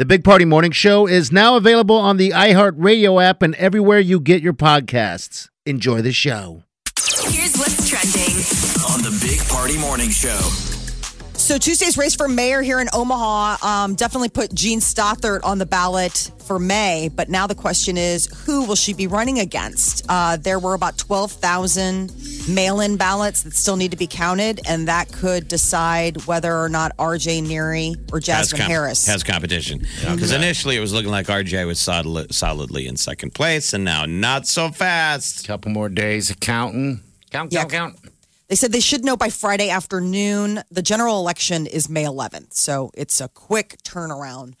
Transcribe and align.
The 0.00 0.06
Big 0.06 0.24
Party 0.24 0.46
Morning 0.46 0.70
Show 0.70 1.06
is 1.06 1.30
now 1.30 1.58
available 1.58 1.96
on 1.96 2.16
the 2.16 2.30
iHeartRadio 2.30 3.22
app 3.22 3.42
and 3.42 3.54
everywhere 3.56 3.98
you 3.98 4.18
get 4.18 4.40
your 4.40 4.54
podcasts. 4.54 5.50
Enjoy 5.66 6.00
the 6.00 6.10
show. 6.10 6.64
Here's 7.24 7.54
what's 7.58 7.86
trending. 7.86 8.34
on 8.90 9.02
the 9.02 9.14
Big 9.20 9.46
Party 9.46 9.76
Morning 9.76 10.08
Show. 10.08 10.69
So 11.40 11.58
Tuesday's 11.58 11.98
race 11.98 12.14
for 12.14 12.28
mayor 12.28 12.62
here 12.62 12.78
in 12.80 12.86
Omaha 12.92 13.56
um, 13.66 13.94
definitely 13.96 14.28
put 14.28 14.54
Jean 14.54 14.78
Stothert 14.78 15.40
on 15.42 15.58
the 15.58 15.66
ballot 15.66 16.30
for 16.46 16.60
May. 16.60 17.08
But 17.12 17.28
now 17.28 17.48
the 17.48 17.56
question 17.56 17.96
is, 17.96 18.26
who 18.44 18.66
will 18.66 18.76
she 18.76 18.92
be 18.92 19.08
running 19.08 19.40
against? 19.40 20.06
Uh, 20.08 20.36
there 20.36 20.60
were 20.60 20.74
about 20.74 20.96
12,000 20.96 22.12
mail-in 22.48 22.96
ballots 22.96 23.42
that 23.42 23.54
still 23.54 23.74
need 23.76 23.90
to 23.90 23.96
be 23.96 24.06
counted, 24.06 24.60
and 24.68 24.86
that 24.86 25.10
could 25.10 25.48
decide 25.48 26.24
whether 26.26 26.56
or 26.56 26.68
not 26.68 26.92
R.J. 27.00 27.40
Neary 27.40 27.96
or 28.12 28.18
Has 28.18 28.24
Jasmine 28.26 28.60
com- 28.60 28.70
Harris. 28.70 29.06
has 29.06 29.24
competition 29.24 29.80
because 30.02 30.30
initially 30.30 30.76
it 30.76 30.80
was 30.80 30.92
looking 30.92 31.10
like 31.10 31.26
RJ 31.26 31.66
was 31.66 31.80
solid, 31.80 32.32
solidly 32.32 32.86
in 32.86 32.96
second 32.96 33.34
place, 33.34 33.72
and 33.72 33.82
now 33.82 34.04
not 34.06 34.46
so 34.46 34.68
fast. 34.70 35.48
Couple 35.48 35.72
more 35.72 35.88
days 35.88 36.30
of 36.30 36.38
counting. 36.38 37.00
Count, 37.32 37.52
Yeah. 37.52 37.60
count, 37.64 37.72
count. 37.72 38.09
They 38.50 38.56
said 38.56 38.72
they 38.72 38.80
should 38.80 39.04
know 39.04 39.16
by 39.16 39.28
Friday 39.30 39.70
afternoon. 39.70 40.64
The 40.72 40.82
general 40.82 41.20
election 41.20 41.68
is 41.68 41.88
May 41.88 42.02
11th, 42.02 42.52
so 42.52 42.90
it's 42.94 43.20
a 43.20 43.28
quick 43.28 43.76
turnaround. 43.84 44.54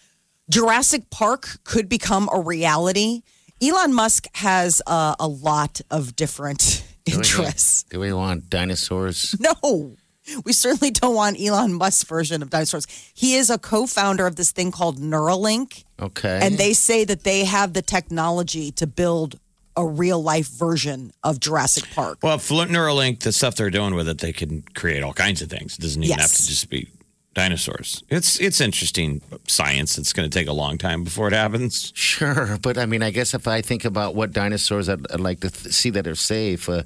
Jurassic 0.48 1.10
Park 1.10 1.58
could 1.64 1.88
become 1.88 2.28
a 2.32 2.40
reality. 2.40 3.22
Elon 3.60 3.92
Musk 3.92 4.28
has 4.36 4.80
uh, 4.86 5.16
a 5.18 5.26
lot 5.26 5.80
of 5.90 6.14
different 6.14 6.84
interests. 7.04 7.82
Do 7.90 7.98
we 7.98 8.12
want 8.12 8.48
dinosaurs? 8.48 9.34
No, 9.62 9.96
we 10.44 10.52
certainly 10.52 10.92
don't 10.92 11.16
want 11.16 11.40
Elon 11.40 11.72
Musk's 11.74 12.04
version 12.04 12.42
of 12.42 12.50
dinosaurs. 12.50 12.86
He 13.12 13.34
is 13.34 13.50
a 13.50 13.58
co 13.58 13.88
founder 13.88 14.24
of 14.28 14.36
this 14.36 14.52
thing 14.52 14.70
called 14.70 15.00
Neuralink, 15.00 15.82
Okay. 16.00 16.38
and 16.40 16.58
they 16.58 16.74
say 16.74 17.04
that 17.06 17.24
they 17.24 17.44
have 17.44 17.72
the 17.72 17.82
technology 17.82 18.70
to 18.72 18.86
build 18.86 19.40
a 19.80 19.86
real 19.86 20.22
life 20.22 20.48
version 20.48 21.12
of 21.22 21.40
Jurassic 21.40 21.84
Park. 21.94 22.18
Well, 22.22 22.38
Fl- 22.38 22.62
Neuralink, 22.62 23.20
the 23.20 23.32
stuff 23.32 23.54
they're 23.56 23.70
doing 23.70 23.94
with 23.94 24.08
it, 24.08 24.18
they 24.18 24.32
can 24.32 24.62
create 24.74 25.02
all 25.02 25.12
kinds 25.12 25.42
of 25.42 25.48
things. 25.50 25.76
It 25.78 25.82
doesn't 25.82 26.02
even 26.02 26.18
have 26.18 26.30
to 26.30 26.46
just 26.46 26.68
be 26.70 26.88
dinosaurs. 27.34 28.02
It's 28.08 28.40
it's 28.40 28.60
interesting 28.60 29.22
science. 29.46 29.98
It's 29.98 30.12
going 30.12 30.28
to 30.28 30.38
take 30.38 30.48
a 30.48 30.52
long 30.52 30.78
time 30.78 31.04
before 31.04 31.28
it 31.28 31.32
happens. 31.32 31.92
Sure, 31.94 32.58
but 32.60 32.76
I 32.76 32.86
mean, 32.86 33.02
I 33.02 33.10
guess 33.10 33.34
if 33.34 33.46
I 33.46 33.60
think 33.62 33.84
about 33.84 34.14
what 34.14 34.32
dinosaurs 34.32 34.88
I'd, 34.88 35.10
I'd 35.12 35.20
like 35.20 35.40
to 35.40 35.50
th- 35.50 35.74
see 35.74 35.90
that 35.90 36.06
are 36.06 36.14
safe, 36.16 36.68
uh, 36.68 36.82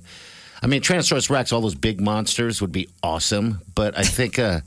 I 0.63 0.67
mean, 0.67 0.83
Tyrannosaurus 0.83 1.31
Rex, 1.31 1.53
all 1.53 1.61
those 1.61 1.75
big 1.75 2.01
monsters 2.01 2.61
would 2.61 2.73
be 2.73 2.89
awesome. 3.03 3.61
But 3.75 3.97
I 3.99 4.03
think 4.03 4.39
uh, 4.39 4.61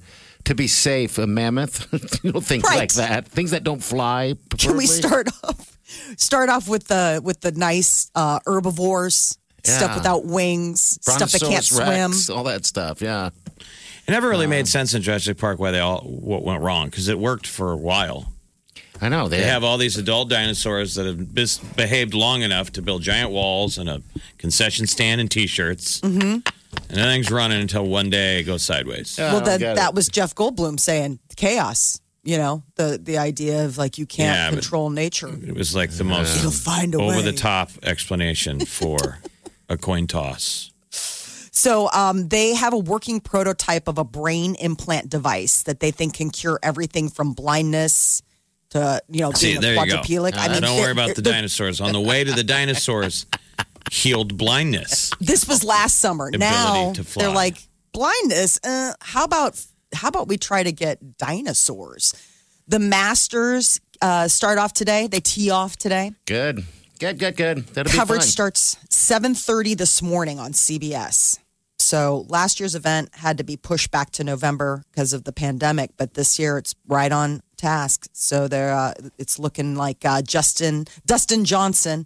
to 0.46 0.56
be 0.56 0.68
safe, 0.68 1.18
a 1.18 1.28
mammoth, 1.28 1.88
you 2.24 2.32
know, 2.32 2.40
things 2.42 2.64
Right. 2.64 2.78
like 2.80 2.94
that, 2.94 3.28
things 3.28 3.52
that 3.52 3.64
don't 3.64 3.84
fly. 3.84 4.34
Can 4.58 4.78
we 4.78 4.86
start 4.88 5.28
off 5.44 5.77
start 6.18 6.50
off 6.50 6.68
with 6.68 6.88
the 6.88 7.22
with 7.24 7.42
the 7.42 7.52
nice 7.52 8.12
uh, 8.16 8.40
herbivores, 8.46 9.38
stuff 9.64 9.96
without 9.96 10.26
wings, 10.26 11.00
stuff 11.02 11.32
that 11.32 11.42
can't 11.42 11.68
Brontosaurus 11.68 11.70
swim? 11.70 12.12
Rex, 12.12 12.30
all 12.30 12.44
that 12.46 12.66
stuff. 12.66 13.02
Yeah. 13.02 13.30
It 14.08 14.12
never 14.12 14.30
really 14.30 14.48
made 14.48 14.70
sense 14.70 14.94
in 14.94 15.02
Jurassic 15.02 15.38
Park 15.38 15.60
why 15.60 15.72
they 15.72 15.80
all 15.80 16.00
what 16.00 16.42
went 16.44 16.62
wrong 16.62 16.90
because 16.90 17.10
it 17.10 17.20
worked 17.20 17.46
for 17.46 17.72
a 17.72 17.78
while. 17.78 18.32
I 19.02 19.10
know 19.10 19.28
they, 19.28 19.42
They 19.42 19.48
have 19.48 19.64
all 19.64 19.78
these 19.78 19.98
adult 19.98 20.30
dinosaurs 20.30 20.96
that 20.96 21.06
have 21.06 21.34
bis- 21.34 21.60
behaved 21.60 22.14
long 22.14 22.42
enough 22.42 22.72
to 22.74 22.82
build 22.82 23.02
giant 23.04 23.32
walls 23.32 23.78
and 23.78 23.90
a 23.90 24.02
concession 24.38 24.88
stand 24.88 25.22
and 25.22 25.30
T-shirts, 25.30 26.02
mm-hmm. 26.02 26.40
and 26.90 26.98
everything's 26.98 27.30
running 27.30 27.62
until 27.62 27.86
one 27.86 28.10
day 28.10 28.40
it 28.40 28.44
goes 28.44 28.64
sideways. 28.64 29.16
well, 29.20 29.42
then 29.42 29.60
get 29.60 29.76
that 29.76 29.90
it. 29.90 29.96
was 29.96 30.08
Jeff 30.10 30.34
Goldblum 30.34 30.80
saying 30.80 31.20
chaos. 31.36 32.00
You 32.28 32.38
know 32.38 32.64
the 32.76 33.00
the 33.02 33.18
idea 33.30 33.64
of 33.66 33.78
like 33.78 33.98
you 33.98 34.06
can't 34.06 34.36
Yeah, 34.38 34.50
control 34.50 34.90
nature. 34.90 35.30
It 35.30 35.56
was 35.56 35.74
like 35.74 35.92
the 35.92 36.04
most 36.04 36.42
You'll 36.42 36.52
find 36.52 36.94
a 36.94 36.98
over 36.98 37.18
way. 37.18 37.22
the 37.24 37.32
top 37.32 37.70
explanation 37.84 38.60
for 38.66 39.20
a 39.70 39.78
coin 39.78 40.08
toss. 40.08 40.72
So 41.52 41.90
um, 41.94 42.28
they 42.28 42.54
have 42.54 42.74
a 42.74 42.78
working 42.78 43.20
prototype 43.22 43.88
of 43.88 43.98
a 43.98 44.04
brain 44.04 44.56
implant 44.56 45.10
device 45.10 45.64
that 45.64 45.80
they 45.80 45.92
think 45.92 46.16
can 46.16 46.30
cure 46.30 46.60
everything 46.62 47.10
from 47.10 47.32
blindness 47.34 48.22
to 48.72 49.02
you 49.10 49.22
know 49.22 49.32
See, 49.32 49.52
being 49.52 49.62
there 49.62 49.78
a 49.82 49.86
you 49.86 49.92
go. 49.94 49.98
quadriplegic. 50.02 50.36
I 50.36 50.48
Uh, 50.48 50.52
mean, 50.52 50.62
don't 50.64 50.80
worry 50.82 50.92
about 50.92 51.16
the 51.16 51.22
dinosaurs. 51.22 51.80
On 51.80 51.94
the 51.94 52.02
way 52.02 52.26
to 52.26 52.34
the 52.34 52.44
dinosaurs, 52.44 53.26
healed 53.92 54.38
blindness. 54.38 55.12
This 55.22 55.48
was 55.48 55.64
last 55.64 56.00
summer. 56.00 56.28
Ability 56.28 56.44
now 56.46 56.92
to 56.94 57.04
fly. 57.06 57.24
they're 57.24 57.34
like 57.34 57.58
blindness. 57.94 58.60
Uh, 58.64 58.94
how 59.00 59.24
about 59.24 59.66
how 59.98 60.10
about 60.10 60.28
we 60.28 60.38
try 60.38 60.64
to 60.64 60.72
get 60.72 61.18
dinosaurs? 61.18 62.14
The 62.68 62.80
Masters 62.80 63.82
uh, 64.02 64.28
start 64.28 64.58
off 64.58 64.74
today. 64.74 65.08
They 65.08 65.20
tee 65.20 65.50
off 65.50 65.78
today. 65.78 66.12
good, 66.26 66.64
good, 67.00 67.20
good, 67.20 67.36
good. 67.36 67.68
That'll 67.68 67.92
be 67.92 67.98
Coverage 67.98 68.24
starts 68.24 68.78
seven 68.90 69.34
thirty 69.34 69.74
this 69.74 70.02
morning 70.02 70.40
on 70.40 70.52
CBS. 70.52 71.40
So 71.80 72.26
last 72.28 72.60
year's 72.60 72.76
event 72.76 73.10
had 73.14 73.38
to 73.38 73.44
be 73.44 73.56
pushed 73.56 73.92
back 73.92 74.12
to 74.12 74.24
November 74.24 74.84
because 74.92 75.14
of 75.14 75.24
the 75.24 75.32
pandemic, 75.32 75.92
but 75.96 76.16
this 76.16 76.38
year 76.38 76.58
it's 76.58 76.76
right 76.88 77.12
on 77.12 77.42
task. 77.56 78.08
So 78.14 78.48
they're 78.48 78.74
uh, 78.74 78.94
it's 79.18 79.40
looking 79.40 79.76
like 79.76 80.04
uh, 80.04 80.22
Justin 80.22 80.86
Dustin 81.06 81.46
Johnson 81.46 82.06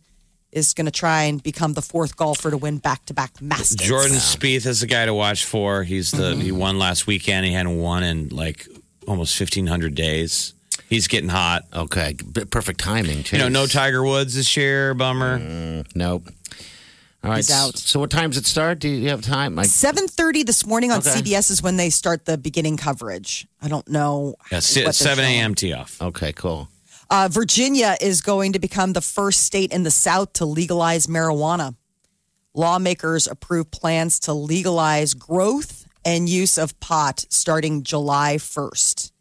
is 0.51 0.73
going 0.73 0.85
to 0.85 0.91
try 0.91 1.23
and 1.23 1.41
become 1.41 1.73
the 1.73 1.81
fourth 1.81 2.15
golfer 2.17 2.51
to 2.51 2.57
win 2.57 2.77
back 2.77 3.05
to 3.05 3.13
back 3.13 3.41
Masters. 3.41 3.87
Jordan 3.87 4.17
Spieth 4.17 4.65
is 4.65 4.81
the 4.81 4.87
guy 4.87 5.05
to 5.05 5.13
watch 5.13 5.45
for. 5.45 5.83
He's 5.83 6.11
the 6.11 6.35
he 6.35 6.49
mm-hmm. 6.49 6.57
won 6.57 6.79
last 6.79 7.07
weekend. 7.07 7.45
He 7.45 7.53
hadn't 7.53 7.77
won 7.77 8.03
in 8.03 8.29
like 8.29 8.67
almost 9.07 9.37
fifteen 9.37 9.67
hundred 9.67 9.95
days. 9.95 10.53
He's 10.89 11.07
getting 11.07 11.29
hot. 11.29 11.63
Okay, 11.73 12.15
perfect 12.49 12.79
timing. 12.79 13.23
You 13.31 13.37
know, 13.37 13.47
no 13.47 13.65
Tiger 13.65 14.03
Woods 14.03 14.35
this 14.35 14.57
year. 14.57 14.93
Bummer. 14.93 15.39
Mm, 15.39 15.95
nope. 15.95 16.27
All 17.23 17.29
right. 17.29 17.37
He's 17.37 17.51
out. 17.51 17.77
So 17.77 17.99
what 17.99 18.09
time 18.09 18.31
does 18.31 18.39
it 18.39 18.45
start? 18.45 18.79
Do 18.79 18.89
you 18.89 19.09
have 19.09 19.21
time? 19.21 19.57
I, 19.59 19.63
Seven 19.63 20.07
thirty 20.07 20.43
this 20.43 20.65
morning 20.65 20.91
on 20.91 20.99
Okay. 20.99 21.09
CBS 21.09 21.51
is 21.51 21.61
when 21.61 21.77
they 21.77 21.89
start 21.89 22.25
the 22.25 22.37
beginning 22.37 22.77
coverage. 22.77 23.47
I 23.61 23.67
don't 23.67 23.87
know. 23.87 24.35
Yeah, 24.51 24.57
what 24.57 24.63
si- 24.63 24.83
they're 24.83 24.91
seven 24.91 25.23
a.m. 25.23 25.55
tee 25.55 25.73
off. 25.73 26.01
okay, 26.01 26.33
cool. 26.33 26.67
Uh, 27.11 27.27
Virginia 27.29 27.97
is 27.99 28.21
going 28.21 28.53
to 28.53 28.59
become 28.59 28.93
the 28.93 29.01
first 29.01 29.41
state 29.43 29.73
in 29.73 29.83
the 29.83 29.91
South 29.91 30.31
to 30.31 30.45
legalize 30.45 31.07
marijuana. 31.07 31.75
Lawmakers 32.53 33.27
approved 33.27 33.69
plans 33.69 34.17
to 34.21 34.33
legalize 34.33 35.13
growth 35.13 35.85
and 36.05 36.29
use 36.29 36.57
of 36.57 36.79
pot 36.79 37.25
starting 37.27 37.83
July 37.83 38.35
1st. 38.37 39.11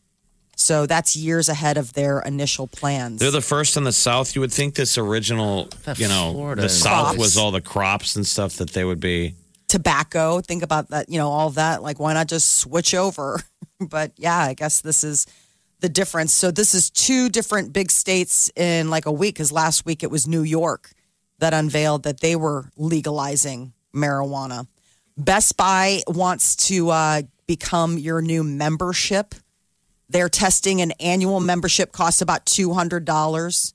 So 0.55 0.87
that's 0.87 1.17
years 1.17 1.49
ahead 1.49 1.77
of 1.77 1.93
their 1.95 2.21
initial 2.21 2.69
plans. 2.69 3.19
They're 3.19 3.33
the 3.33 3.41
first 3.41 3.77
in 3.77 3.83
the 3.83 3.93
South. 3.93 4.37
You 4.37 4.41
would 4.43 4.53
think 4.53 4.77
this 4.77 4.97
original, 4.97 5.65
thought 5.65 5.99
you 5.99 6.07
know, 6.07 6.31
Florida 6.33 6.63
the 6.63 6.69
South 6.69 7.07
Crops. 7.07 7.19
was 7.19 7.37
all 7.37 7.51
the 7.51 7.61
crops 7.61 8.15
and 8.15 8.25
stuff 8.25 8.59
that 8.59 8.71
they 8.71 8.85
would 8.85 9.01
be. 9.01 9.35
Tobacco, 9.67 10.41
think 10.41 10.63
about 10.63 10.91
that, 10.91 11.09
you 11.09 11.19
know, 11.19 11.29
all 11.29 11.51
that. 11.51 11.83
Like, 11.83 11.99
why 11.99 12.15
not 12.15 12.29
just 12.29 12.59
switch 12.59 12.95
over? 12.95 13.41
but 13.81 14.13
yeah, 14.17 14.39
I 14.39 14.55
guess 14.55 14.81
this 14.81 15.03
is 15.03 15.27
the 15.81 15.89
difference. 15.89 16.33
So 16.33 16.51
this 16.51 16.75
is 16.75 16.91
two 16.91 17.29
different 17.29 17.73
big 17.73 17.91
states 17.91 18.51
in 18.57 18.91
like 18.91 19.07
a 19.07 19.13
week, 19.13 19.35
because 19.35 19.53
last 19.53 19.87
week 19.87 20.03
it 20.03 20.11
was 20.11 20.27
New 20.27 20.43
York 20.43 20.93
that 21.39 21.55
unveiled 21.55 22.03
that 22.03 22.21
they 22.21 22.37
were 22.37 22.71
legalizing 22.77 23.73
marijuana. 23.95 24.67
Best 25.17 25.57
Buy 25.57 26.03
wants 26.07 26.57
to 26.69 26.91
uh, 26.91 27.23
become 27.47 27.99
your 27.99 28.23
new 28.23 28.43
membership. 28.43 29.35
They're 30.09 30.29
testing 30.29 30.81
an 30.81 30.93
annual 30.93 31.41
membership 31.41 31.93
costs 31.93 32.21
about 32.21 32.47
two 32.47 32.73
hundred 32.73 33.05
dollars, 33.05 33.75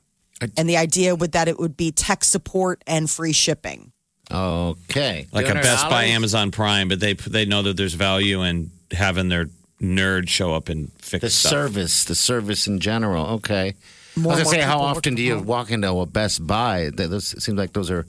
and 0.57 0.68
the 0.68 0.77
idea 0.77 1.15
would 1.15 1.31
that 1.31 1.47
it 1.47 1.57
would 1.59 1.77
be 1.77 1.91
tech 1.91 2.24
support 2.24 2.83
and 2.88 3.09
free 3.09 3.33
shipping. 3.33 3.91
Okay. 4.31 5.27
like 5.31 5.47
a 5.47 5.53
Best 5.53 5.88
Buy, 5.89 6.06
Amazon 6.06 6.51
Prime, 6.51 6.88
but 6.88 7.00
they 7.00 7.13
they 7.13 7.45
know 7.45 7.62
that 7.62 7.77
there's 7.77 7.94
value 7.94 8.41
in 8.44 8.71
having 8.91 9.29
their 9.29 9.50
nerd 9.85 10.27
show 10.29 10.53
up 10.53 10.69
and 10.69 10.91
fix 10.99 11.21
The 11.21 11.29
stuff. 11.29 11.49
service, 11.51 12.03
the 12.05 12.15
service 12.15 12.67
in 12.67 12.79
general. 12.79 13.25
Okay. 13.37 13.75
More 14.17 14.33
I 14.33 14.35
was 14.37 14.43
gonna 14.45 14.55
say, 14.57 14.61
how 14.61 14.79
often 14.79 15.15
do 15.15 15.21
you 15.21 15.39
walk 15.39 15.71
into 15.71 15.89
a 15.99 16.05
Best 16.05 16.45
Buy? 16.47 16.89
That 16.95 17.09
those, 17.09 17.33
it 17.33 17.41
seems 17.41 17.57
like 17.57 17.73
those 17.73 17.91
are 17.91 18.05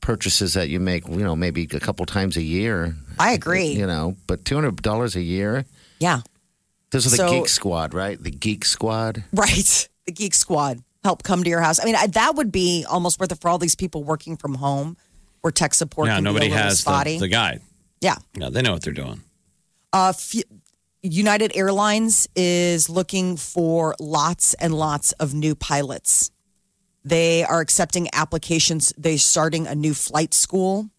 purchases 0.00 0.54
that 0.54 0.68
you 0.68 0.80
make, 0.80 1.06
you 1.08 1.16
know, 1.16 1.36
maybe 1.36 1.68
a 1.72 1.80
couple 1.80 2.04
times 2.06 2.36
a 2.36 2.42
year. 2.42 2.94
I 3.18 3.32
agree. 3.32 3.68
You 3.68 3.86
know, 3.86 4.16
but 4.26 4.44
two 4.44 4.54
hundred 4.56 4.82
dollars 4.82 5.16
a 5.16 5.22
year. 5.22 5.64
Yeah, 5.98 6.20
Those 6.90 7.06
are 7.06 7.10
the 7.10 7.16
So- 7.16 7.30
Geek 7.30 7.48
Squad, 7.48 7.94
right? 7.94 8.22
The 8.22 8.30
Geek 8.30 8.64
Squad. 8.64 9.24
right. 9.32 9.88
The 10.06 10.12
Geek 10.12 10.34
Squad. 10.34 10.84
help 11.02 11.24
come 11.24 11.42
to 11.42 11.50
your 11.50 11.60
house. 11.60 11.80
I 11.80 11.84
mean, 11.84 11.96
I, 11.96 12.06
that 12.08 12.36
would 12.36 12.52
be 12.52 12.84
almost 12.88 13.18
worth 13.18 13.32
it 13.32 13.40
for 13.40 13.48
all 13.48 13.58
these 13.58 13.74
people 13.74 14.04
working 14.04 14.36
from 14.36 14.54
home, 14.54 14.96
where 15.40 15.50
tech 15.50 15.74
support. 15.74 16.06
Yeah, 16.08 16.16
can 16.16 16.24
nobody 16.24 16.46
be 16.48 16.52
a 16.52 16.56
has 16.58 16.78
spotty. 16.80 17.14
the, 17.14 17.20
the 17.20 17.28
guide. 17.28 17.60
yeah. 18.00 18.14
Yeah, 18.34 18.50
they 18.50 18.62
know 18.62 18.72
what 18.72 18.82
they're 18.82 18.92
doing. 18.92 19.20
Uh, 19.92 20.12
f- 20.16 20.42
United 21.06 21.56
Airlines 21.56 22.28
is 22.34 22.88
looking 22.90 23.36
for 23.36 23.94
lots 24.00 24.54
and 24.54 24.74
lots 24.74 25.12
of 25.12 25.34
new 25.34 25.54
pilots. 25.54 26.30
They 27.04 27.44
are 27.44 27.60
accepting 27.60 28.08
applications. 28.12 28.92
They're 28.98 29.18
starting 29.18 29.66
a 29.66 29.74
new 29.74 29.94
flight 29.94 30.34
school, 30.34 30.90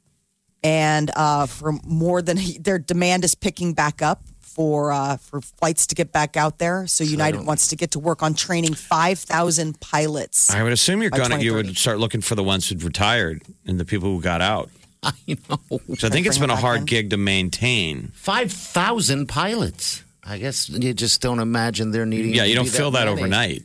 and 0.63 1.11
uh, 1.15 1.47
for 1.47 1.73
more 1.83 2.21
than 2.21 2.39
their 2.59 2.79
demand 2.79 3.25
is 3.25 3.35
picking 3.35 3.73
back 3.73 4.01
up 4.01 4.23
for 4.39 4.91
uh, 4.91 5.17
for 5.17 5.41
flights 5.41 5.87
to 5.87 5.95
get 5.95 6.11
back 6.13 6.37
out 6.37 6.57
there. 6.57 6.87
So 6.87 7.03
United 7.03 7.45
wants 7.45 7.67
to 7.67 7.75
get 7.75 7.91
to 7.91 7.99
work 7.99 8.23
on 8.23 8.33
training 8.33 8.73
five 8.73 9.19
thousand 9.19 9.79
pilots. 9.81 10.49
I 10.49 10.63
would 10.63 10.71
assume 10.71 11.01
you're 11.01 11.11
gonna 11.11 11.39
you 11.39 11.53
would 11.53 11.77
start 11.77 11.99
looking 11.99 12.21
for 12.21 12.35
the 12.35 12.43
ones 12.43 12.69
who'd 12.69 12.83
retired 12.83 13.43
and 13.65 13.79
the 13.79 13.85
people 13.85 14.09
who 14.15 14.21
got 14.21 14.41
out. 14.41 14.69
I 15.03 15.11
know. 15.27 15.79
So 15.97 16.07
I 16.07 16.09
think 16.09 16.27
it's 16.27 16.37
been 16.37 16.49
a 16.49 16.55
hard 16.55 16.79
in. 16.81 16.85
gig 16.85 17.09
to 17.11 17.17
maintain. 17.17 18.11
5,000 18.15 19.27
pilots. 19.27 20.03
I 20.23 20.37
guess 20.37 20.67
you 20.69 20.93
just 20.93 21.21
don't 21.21 21.39
imagine 21.39 21.91
they're 21.91 22.05
needing 22.05 22.33
Yeah, 22.33 22.43
to 22.43 22.49
you 22.49 22.55
don't 22.55 22.65
be 22.65 22.69
feel 22.71 22.91
that 22.91 23.05
many. 23.05 23.11
overnight 23.21 23.63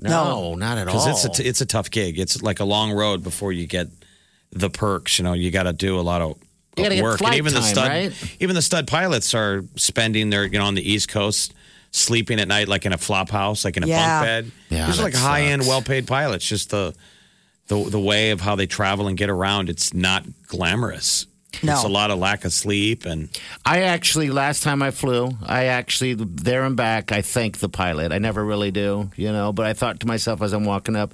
No, 0.00 0.54
not 0.54 0.78
at 0.78 0.88
all. 0.88 0.94
because 0.94 1.06
it's 1.24 1.38
a 1.38 1.42
t- 1.42 1.48
it's 1.48 1.60
a 1.60 1.66
tough 1.66 1.90
gig. 1.90 2.18
It's 2.18 2.42
like 2.42 2.58
a 2.60 2.64
long 2.64 2.92
road 2.92 3.22
before 3.22 3.52
you 3.52 3.66
get 3.66 3.88
the 4.50 4.70
perks. 4.70 5.18
You 5.18 5.24
know, 5.24 5.34
you 5.34 5.50
got 5.52 5.64
to 5.64 5.72
do 5.72 5.98
a 5.98 6.02
lot 6.02 6.20
of 6.22 6.36
You 6.76 6.82
gotta 6.84 6.94
get 6.96 7.04
work, 7.04 7.12
and 7.12 7.18
flight 7.28 7.38
even 7.38 7.54
the 7.54 7.60
time, 7.60 7.68
stud 7.68 7.88
right? 7.88 8.36
even 8.40 8.56
the 8.56 8.62
stud 8.62 8.88
pilots 8.88 9.34
are 9.34 9.62
spending 9.76 10.30
their 10.30 10.44
you 10.44 10.58
know 10.58 10.64
on 10.64 10.74
the 10.74 10.90
East 10.90 11.08
Coast. 11.08 11.54
Sleeping 11.92 12.38
at 12.38 12.46
night, 12.46 12.68
like 12.68 12.86
in 12.86 12.92
a 12.92 12.98
flop 12.98 13.30
house, 13.30 13.64
like 13.64 13.76
in 13.76 13.82
a 13.82 13.86
Yeah. 13.88 14.20
bunk 14.20 14.24
bed. 14.26 14.52
Yeah, 14.70 14.86
These 14.86 14.94
are 14.94 14.98
that 14.98 15.02
like 15.02 15.14
high 15.14 15.42
end, 15.42 15.62
sucks. 15.62 15.68
well 15.68 15.82
paid 15.82 16.06
pilots. 16.06 16.46
Just 16.46 16.70
the 16.70 16.94
the 17.70 17.88
the 17.88 17.98
way 18.00 18.30
of 18.32 18.42
how 18.42 18.54
they 18.56 18.66
travel 18.66 19.06
and 19.08 19.16
get 19.16 19.30
around. 19.30 19.70
It's 19.70 19.94
not 19.94 20.24
glamorous. 20.48 21.26
No. 21.62 21.72
It's 21.72 21.84
a 21.84 21.88
lot 21.88 22.10
of 22.12 22.18
lack 22.18 22.44
of 22.44 22.52
sleep 22.52 23.04
and 23.06 23.28
I 23.66 23.82
actually, 23.82 24.30
last 24.30 24.62
time 24.62 24.82
I 24.82 24.92
flew, 24.92 25.30
I 25.44 25.64
actually, 25.64 26.14
there 26.14 26.62
and 26.64 26.76
back, 26.76 27.10
I 27.10 27.22
thank 27.22 27.58
the 27.58 27.68
pilot. 27.68 28.12
I 28.12 28.18
never 28.18 28.44
really 28.44 28.70
do, 28.70 29.10
you 29.16 29.32
know, 29.32 29.52
but 29.52 29.66
I 29.66 29.72
thought 29.72 29.98
to 30.00 30.06
myself 30.06 30.42
as 30.42 30.52
I'm 30.52 30.64
walking 30.64 30.94
up 30.94 31.12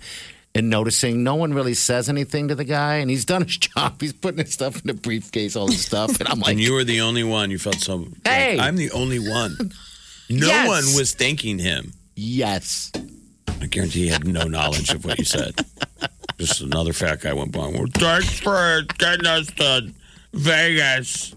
and 0.55 0.69
noticing 0.69 1.25
no 1.25 1.37
one 1.37 1.55
really 1.55 1.73
says 1.73 2.09
anything 2.11 2.49
to 2.49 2.55
the 2.55 2.65
guy, 2.65 2.97
and 2.97 3.09
he's 3.11 3.25
done 3.25 3.45
his 3.45 3.57
job. 3.69 3.99
He's 4.01 4.13
putting 4.13 4.45
his 4.45 4.53
stuff 4.53 4.77
in 4.83 4.87
the 4.89 4.95
briefcase, 4.95 5.57
all 5.57 5.67
this 5.69 5.85
stuff. 5.87 6.21
And 6.21 6.29
I'm 6.29 6.39
like, 6.41 6.51
and 6.53 6.61
you 6.61 6.75
were 6.75 6.85
the 6.85 7.01
only 7.01 7.25
one. 7.25 7.51
You 7.51 7.59
felt 7.59 7.77
so. 7.77 7.97
like, 7.97 8.09
Hey! 8.27 8.59
I'm 8.61 8.77
the 8.77 8.91
only 8.91 9.19
one. 9.19 9.57
No 10.29 10.47
Yes. 10.49 10.69
one 10.69 10.85
was 10.99 11.15
thanking 11.15 11.59
him. 11.59 11.93
yes. 12.15 12.93
I 13.61 13.67
guarantee 13.69 14.03
he 14.05 14.09
had 14.09 14.27
no 14.27 14.45
knowledge 14.45 14.91
of 14.93 15.05
what 15.07 15.19
you 15.19 15.25
said. 15.25 15.55
Just 16.39 16.61
another 16.61 16.93
fat 16.93 17.21
guy 17.21 17.33
went 17.33 17.53
by. 17.53 17.69
Well, 17.69 17.87
thanks 17.95 18.39
for 18.39 18.83
getting 18.99 19.27
us 19.27 19.47
to 19.55 19.91
Vegas. 20.33 21.35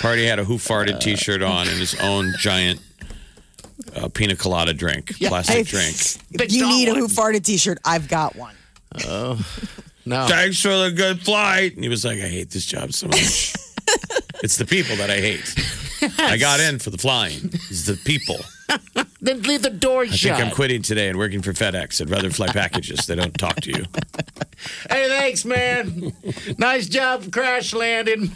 Party 0.00 0.24
had 0.24 0.38
a 0.38 0.44
who 0.44 0.54
farted 0.56 1.00
T-shirt 1.00 1.42
on 1.42 1.68
and 1.68 1.78
his 1.78 1.94
own 2.00 2.32
giant 2.38 2.80
uh, 3.94 4.08
pina 4.08 4.36
colada 4.36 4.72
drink, 4.72 5.14
plastic 5.18 5.66
drink. 5.66 5.96
If 6.30 6.52
you 6.52 6.66
need 6.68 6.88
a 6.88 6.94
Who 6.94 7.08
Farted 7.08 7.44
T-shirt, 7.44 7.78
I've 7.84 8.08
got 8.08 8.36
one. 8.36 8.54
No. 10.06 10.26
Thanks 10.26 10.60
for 10.60 10.68
the 10.68 10.92
good 10.94 11.20
flight. 11.20 11.74
And 11.74 11.84
he 11.84 11.88
was 11.88 12.04
like, 12.04 12.18
I 12.18 12.28
hate 12.28 12.50
this 12.50 12.64
job 12.64 12.92
so 12.92 13.06
much. 13.08 13.18
it's 14.42 14.56
the 14.56 14.66
people 14.66 14.96
that 14.96 15.10
I 15.10 15.16
hate. 15.16 15.54
I 16.18 16.36
got 16.38 16.60
in 16.60 16.78
for 16.78 16.90
the 16.90 16.98
flying. 16.98 17.50
It's 17.52 17.84
the 17.86 17.96
people. 18.04 18.38
Then 19.22 19.42
leave 19.42 19.62
the 19.62 19.70
door 19.70 20.02
I 20.02 20.06
shut. 20.06 20.32
I 20.32 20.36
think 20.36 20.48
I'm 20.48 20.54
quitting 20.54 20.82
today 20.82 21.08
and 21.08 21.18
working 21.18 21.42
for 21.42 21.52
FedEx. 21.52 22.00
I'd 22.00 22.10
rather 22.10 22.30
fly 22.30 22.46
packages. 22.48 23.06
They 23.06 23.14
don't 23.14 23.36
talk 23.36 23.56
to 23.62 23.70
you. 23.70 23.84
Hey, 24.90 25.08
thanks, 25.08 25.46
man. 25.46 26.12
nice 26.58 26.86
job 26.86 27.32
crash 27.32 27.72
landing. 27.72 28.30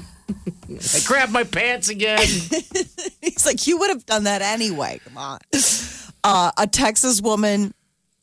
I 0.70 1.00
grabbed 1.04 1.32
my 1.32 1.44
pants 1.44 1.90
again. 1.90 2.19
He's 3.20 3.44
like, 3.44 3.66
you 3.66 3.76
would 3.78 3.90
have 3.90 4.06
done 4.06 4.25
that 4.25 4.40
anyway. 4.40 5.02
Come 5.04 5.19
on. 5.19 5.38
Uh, 6.25 6.50
a 6.56 6.66
Texas 6.66 7.20
woman 7.20 7.75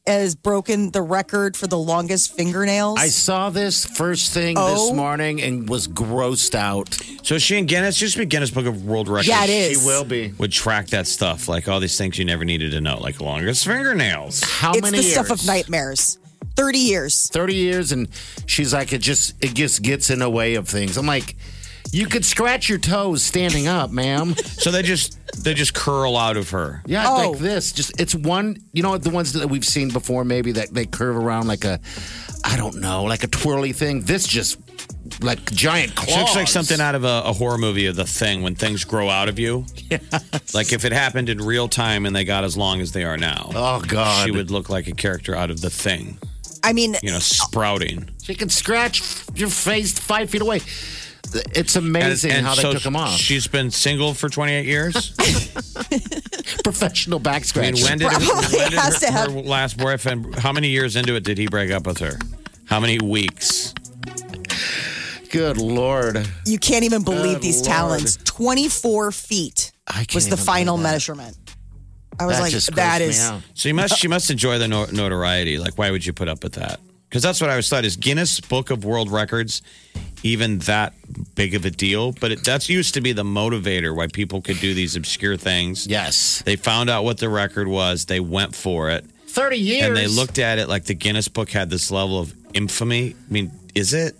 has 0.08 0.34
broken 0.36 0.90
the 0.92 1.02
record 1.02 1.56
for 1.56 1.68
the 1.68 1.78
longest 1.78 2.36
fingernails. 2.36 2.98
I 3.00 3.08
saw 3.08 3.50
this 3.52 3.86
first 3.86 4.34
thing 4.34 4.56
Oh. 4.58 4.72
this 4.88 4.96
morning 4.96 5.42
and 5.42 5.70
was 5.70 5.88
grossed 5.88 6.56
out. 6.56 6.98
So 7.24 7.36
is 7.36 7.44
she 7.44 7.58
in 7.58 7.68
Guinness? 7.68 7.98
Just 7.98 8.18
be 8.18 8.26
Guinness 8.26 8.50
Book 8.50 8.66
of 8.66 8.84
World 8.86 9.08
Records. 9.08 9.28
Yeah, 9.28 9.44
it 9.44 9.50
is. 9.52 9.80
She 9.82 9.86
will 9.86 10.04
be. 10.04 10.34
Would 10.40 10.52
track 10.52 10.88
that 10.88 11.06
stuff, 11.08 11.48
like 11.48 11.68
all 11.68 11.80
these 11.80 11.98
things 11.98 12.18
you 12.18 12.26
never 12.26 12.44
needed 12.46 12.72
to 12.72 12.82
know, 12.82 12.98
like 13.00 13.22
longest 13.22 13.66
fingernails. 13.66 14.42
How 14.44 14.72
it's 14.72 14.82
many 14.82 14.98
the 14.98 15.04
years? 15.04 15.14
stuff 15.14 15.30
of 15.30 15.46
nightmares. 15.46 16.18
30 16.56 16.80
years. 16.80 17.30
30 17.32 17.56
years 17.56 17.92
and 17.92 18.08
she's 18.46 18.74
like 18.74 18.92
it 18.94 19.02
just 19.02 19.36
it 19.44 19.54
just 19.54 19.84
gets 19.84 20.10
in 20.10 20.20
the 20.20 20.30
way 20.30 20.56
of 20.56 20.68
things. 20.68 20.98
I'm 20.98 21.06
like 21.06 21.36
you 21.92 22.08
could 22.08 22.24
scratch 22.26 22.70
your 22.70 22.78
toes 22.80 23.22
standing 23.24 23.68
up, 23.68 23.92
ma'am. 23.92 24.36
So 24.36 24.72
they 24.72 24.82
just 24.84 25.18
they 25.44 25.54
just 25.54 25.74
curl 25.74 26.16
out 26.18 26.38
of 26.38 26.50
her. 26.52 26.82
Yeah, 26.86 27.06
Oh. 27.08 27.32
like 27.32 27.40
this. 27.40 27.72
Just 27.72 28.00
it's 28.00 28.14
one. 28.16 28.58
You 28.74 28.84
know 28.84 28.98
the 28.98 29.10
ones 29.10 29.34
that 29.34 29.50
we've 29.50 29.66
seen 29.66 29.90
before, 29.90 30.24
maybe 30.24 30.52
that 30.54 30.74
they 30.74 30.86
curve 30.86 31.16
around 31.18 31.48
like 31.48 31.66
a, 31.66 31.80
I 32.44 32.58
don't 32.58 32.78
know, 32.80 33.04
like 33.04 33.24
a 33.24 33.28
twirly 33.28 33.74
thing. 33.74 34.02
This 34.02 34.26
just 34.28 34.58
like 35.22 35.52
giant 35.52 35.96
claws. 35.96 36.10
She 36.14 36.20
looks 36.20 36.36
like 36.36 36.48
something 36.48 36.80
out 36.80 36.96
of 36.96 37.04
a, 37.04 37.24
a 37.26 37.34
horror 37.34 37.58
movie 37.58 37.88
of 37.88 37.96
The 37.96 38.06
Thing 38.06 38.42
when 38.44 38.56
things 38.56 38.84
grow 38.86 39.10
out 39.10 39.28
of 39.30 39.38
you. 39.40 39.66
Like 40.54 40.72
if 40.72 40.86
it 40.86 40.92
happened 40.94 41.28
in 41.30 41.40
real 41.40 41.68
time 41.68 42.06
and 42.06 42.16
they 42.16 42.24
got 42.24 42.44
as 42.44 42.56
long 42.56 42.80
as 42.82 42.92
they 42.94 43.04
are 43.04 43.18
now. 43.18 43.50
Oh 43.54 43.82
God, 43.86 44.26
She 44.26 44.32
would 44.32 44.52
look 44.52 44.70
like 44.70 44.88
a 44.88 44.94
character 44.94 45.36
out 45.36 45.50
of 45.52 45.60
The 45.62 45.70
Thing, 45.70 46.18
I 46.64 46.74
mean, 46.74 46.96
you 47.02 47.12
know, 47.12 47.20
sprouting. 47.20 48.10
She 48.24 48.36
can 48.36 48.50
scratch 48.50 49.02
your 49.36 49.50
face 49.50 49.98
five 49.98 50.30
feet 50.30 50.42
away. 50.42 50.62
It's 51.56 51.76
amazing 51.76 52.32
and 52.32 52.46
how 52.46 52.56
they 52.56 52.62
so 52.62 52.74
took 52.74 52.86
him 52.86 52.96
off. 52.96 53.12
She's 53.18 53.48
been 53.48 53.72
single 53.72 54.14
for 54.14 54.30
28 54.30 54.66
years. 54.66 55.12
Professional 56.64 57.20
back 57.20 57.34
I 57.56 57.62
mean, 57.62 57.76
scratch. 57.76 57.84
when 57.84 57.98
did, 58.00 58.10
Probably 58.12 58.58
when 58.58 58.70
did 58.72 58.80
has 58.80 59.00
to 59.00 59.06
her, 59.08 59.12
have- 59.12 59.34
her 59.34 59.42
last 59.42 59.78
boyfriend, 59.78 60.36
how 60.36 60.52
many 60.52 60.70
years 60.70 60.96
into 60.96 61.16
it 61.16 61.24
did 61.24 61.38
he 61.38 61.48
break 61.48 61.72
up 61.72 61.86
with 61.88 62.00
her? 62.00 62.18
How 62.66 62.80
many 62.80 63.00
weeks? 63.00 63.74
Good 65.30 65.58
lord. 65.58 66.28
you 66.46 66.60
can't 66.60 66.84
even 66.84 67.04
believe 67.04 67.36
Good 67.36 67.42
these 67.44 67.62
Lord. 67.62 67.66
talons. 67.68 68.18
24 68.26 69.12
feet 69.12 69.72
I 69.88 69.94
can't 70.00 70.14
was 70.16 70.26
the 70.28 70.34
even 70.34 70.46
final 70.46 70.76
believe 70.76 70.88
that. 70.88 70.92
measurement. 70.94 71.38
I 72.20 72.26
was 72.26 72.36
That 72.38 72.42
like, 72.44 72.52
just 72.52 72.76
that 72.76 73.00
grossed 73.02 73.04
me 73.06 73.10
is. 73.10 73.22
out. 73.30 73.42
So 73.54 73.70
you 73.70 73.76
must, 73.76 73.98
she 73.98 74.08
must 74.08 74.30
enjoy 74.30 74.58
the 74.60 74.68
no- 74.68 74.86
notoriety. 74.92 75.58
Like, 75.58 75.78
why 75.78 75.90
would 75.92 76.06
you 76.06 76.12
put 76.14 76.28
up 76.28 76.44
with 76.44 76.54
that? 76.54 76.80
Because 77.12 77.24
that's 77.24 77.42
what 77.42 77.50
I 77.50 77.54
always 77.54 77.68
thought 77.68 77.84
is 77.84 77.98
Guinness 77.98 78.40
Book 78.40 78.70
of 78.70 78.86
World 78.86 79.12
Records 79.12 79.62
even 80.24 80.60
that 80.60 80.94
big 81.36 81.56
of 81.56 81.66
a 81.66 81.70
deal? 81.70 82.14
But 82.14 82.32
it, 82.32 82.44
that's 82.46 82.70
used 82.70 82.94
to 82.94 83.02
be 83.02 83.12
the 83.12 83.26
motivator 83.26 83.94
why 83.94 84.08
people 84.08 84.42
could 84.42 84.62
do 84.62 84.74
these 84.74 84.96
obscure 84.96 85.36
things. 85.36 85.86
Yes. 85.86 86.42
They 86.46 86.56
found 86.56 86.90
out 86.90 87.04
what 87.04 87.18
the 87.18 87.28
record 87.28 87.68
was. 87.68 88.06
They 88.06 88.22
went 88.22 88.56
for 88.56 88.90
it. 88.92 89.04
30 89.28 89.58
years. 89.58 89.88
And 89.88 89.98
they 89.98 90.08
looked 90.08 90.40
at 90.40 90.58
it 90.58 90.70
like 90.70 90.86
the 90.86 90.94
Guinness 90.94 91.28
Book 91.28 91.50
had 91.50 91.70
this 91.70 91.92
level 91.92 92.18
of 92.18 92.34
infamy. 92.54 93.14
I 93.14 93.34
mean, 93.34 93.52
is 93.76 93.94
it? 93.94 94.16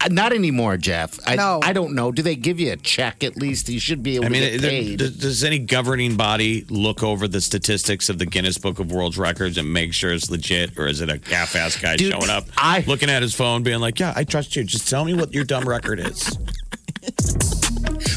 Uh, 0.00 0.08
Not 0.12 0.32
anymore, 0.32 0.76
Jeff. 0.76 1.18
I, 1.26 1.34
No. 1.36 1.58
I 1.62 1.72
don't 1.72 1.94
know. 1.94 2.12
Do 2.12 2.22
they 2.22 2.36
give 2.36 2.60
you 2.60 2.72
a 2.72 2.76
check 2.76 3.24
at 3.24 3.36
least? 3.36 3.68
You 3.68 3.80
should 3.80 4.02
be 4.02 4.14
able 4.16 4.26
I 4.26 4.28
mean, 4.28 4.42
to 4.42 4.50
get 4.58 4.64
it- 4.64 4.68
paid. 4.70 4.98
does, 5.00 5.16
does 5.16 5.44
any 5.44 5.58
governing 5.58 6.16
body 6.16 6.64
look 6.70 7.02
over 7.02 7.26
the 7.26 7.40
statistics 7.40 8.08
of 8.08 8.18
the 8.18 8.26
Guinness 8.26 8.58
Book 8.58 8.78
of 8.78 8.92
World 8.92 9.16
Records 9.16 9.58
and 9.58 9.72
make 9.72 9.92
sure 9.92 10.12
it's 10.12 10.30
legit, 10.30 10.78
or 10.78 10.86
is 10.86 11.00
it 11.00 11.10
a 11.10 11.20
half-ass 11.34 11.76
guy 11.80 11.96
Dude, 11.96 12.12
showing 12.12 12.30
up, 12.30 12.44
I- 12.56 12.84
looking 12.86 13.10
at 13.10 13.22
his 13.22 13.34
phone, 13.34 13.62
being 13.64 13.80
like, 13.80 13.98
"Yeah, 13.98 14.12
I 14.14 14.22
trust 14.24 14.54
you. 14.54 14.62
Just 14.64 14.88
tell 14.88 15.04
me 15.04 15.14
what 15.14 15.34
your 15.34 15.44
dumb 15.44 15.68
record 15.68 15.98
is." 16.00 16.38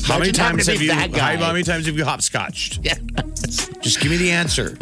how 0.06 0.20
many 0.20 0.32
times 0.32 0.68
have 0.68 0.82
you? 0.82 0.90
that. 0.90 1.12
How, 1.16 1.38
how 1.38 1.52
many 1.54 1.64
times 1.64 1.86
have 1.88 1.98
you 1.98 2.04
hopscotched? 2.06 2.80
yeah. 2.84 2.96
Just 3.82 4.00
give 4.02 4.12
me 4.12 4.18
the 4.18 4.32
answer. 4.32 4.78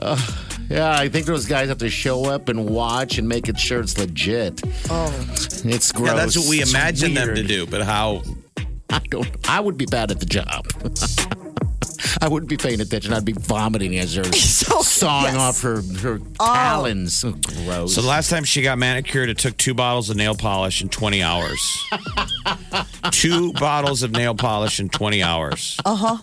Yeah, 0.70 0.98
I 0.98 1.10
think 1.10 1.26
those 1.26 1.46
guys 1.46 1.70
have 1.70 1.80
to 1.80 1.90
show 1.90 2.26
up 2.26 2.50
and 2.50 2.70
watch 2.70 3.18
and 3.18 3.28
make 3.28 3.50
it 3.50 3.60
sure 3.60 3.82
it's 3.82 3.98
legit. 3.98 4.62
Oh. 4.90 5.28
It's 5.66 5.92
gross. 5.92 6.08
yeah, 6.08 6.16
that's 6.16 6.38
what 6.38 6.48
we 6.48 6.62
It's 6.62 6.70
imagine 6.72 7.14
them 7.14 7.36
to 7.36 7.44
do. 7.44 7.66
But 7.66 7.82
how? 7.84 8.24
I 8.90 9.00
don't. 9.10 9.28
I 9.50 9.60
would 9.60 9.78
be 9.78 9.86
bad 9.86 10.12
at 10.12 10.20
the 10.20 10.26
job. 10.26 10.66
I 12.22 12.28
wouldn't 12.28 12.50
be 12.50 12.58
paying 12.58 12.82
attention. 12.82 13.14
I'd 13.14 13.26
be 13.26 13.34
vomiting 13.34 13.98
as 13.98 14.16
they're 14.16 14.24
So- 14.34 14.82
sawing 14.82 15.36
yes. 15.36 15.36
off 15.36 15.62
her 15.62 15.82
her 16.02 16.20
oh. 16.40 16.54
talons. 16.54 17.24
Oh, 17.24 17.32
gross. 17.66 17.96
So 17.96 18.02
the 18.02 18.08
last 18.08 18.30
time 18.30 18.44
she 18.44 18.62
got 18.62 18.78
manicured, 18.78 19.30
it 19.30 19.38
took 19.38 19.56
two 19.58 19.74
bottles 19.74 20.10
of 20.10 20.18
nail 20.18 20.36
polish 20.36 20.82
in 20.82 20.90
20 20.90 21.22
hours. 21.24 21.84
two 23.12 23.54
bottles 23.54 24.04
of 24.04 24.12
nail 24.12 24.36
polish 24.36 24.80
in 24.80 24.90
20 24.90 25.24
hours. 25.24 25.78
Uh-huh. 25.86 26.18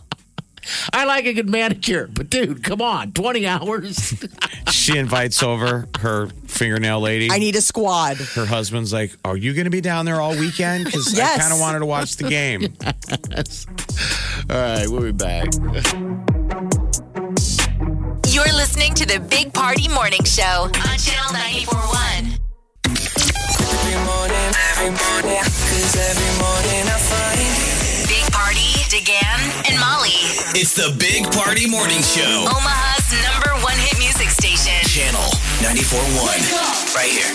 I 0.93 1.05
like 1.05 1.25
a 1.27 1.33
good 1.33 1.49
manicure, 1.49 2.09
but 2.13 2.31
dude, 2.31 2.63
come 2.65 2.81
on, 2.83 3.13
twenty 3.13 3.47
hours. 3.47 4.15
She 4.71 4.97
invites 4.99 5.43
over 5.43 5.89
her 5.99 6.29
fingernail 6.47 7.01
lady. 7.01 7.29
I 7.31 7.39
need 7.39 7.57
a 7.57 7.61
squad. 7.61 8.19
her 8.19 8.47
husband's 8.47 8.93
like, 8.93 9.17
"Are 9.25 9.37
you 9.37 9.53
going 9.53 9.65
to 9.65 9.71
be 9.71 9.81
down 9.81 10.05
there 10.07 10.21
all 10.21 10.31
weekend? 10.37 10.85
Because 10.85 11.19
I 11.19 11.39
kind 11.39 11.53
of 11.53 11.59
wanted 11.59 11.81
to 11.81 11.87
watch 11.87 12.17
the 12.17 12.29
game." 12.29 12.73
All 14.49 14.57
right, 14.57 14.87
we'll 14.89 15.03
be 15.03 15.11
back. 15.13 15.47
You're 18.29 18.45
listening 18.55 18.67
listening 18.77 18.95
to 18.95 19.07
the 19.07 19.21
Big 19.29 19.53
Party 19.53 19.89
Morning 19.89 20.23
Show 20.25 20.43
on 20.43 20.99
Channel 20.99 21.33
941. 21.33 22.39
Every 22.85 23.99
morning, 24.05 24.51
every 24.71 24.91
morning, 24.91 25.43
'cause 25.43 25.97
every 25.97 26.33
morning 26.39 26.86
It's 30.59 30.73
the 30.73 30.89
Big 30.99 31.31
Party 31.37 31.69
Morning 31.69 32.01
Show. 32.01 32.49
Omaha's 32.49 33.13
number 33.29 33.53
one 33.63 33.77
hit 33.77 33.99
music 33.99 34.31
station. 34.31 34.73
Channel 34.89 35.21
94.1. 35.61 36.97
Right 36.97 37.13
here. 37.13 37.29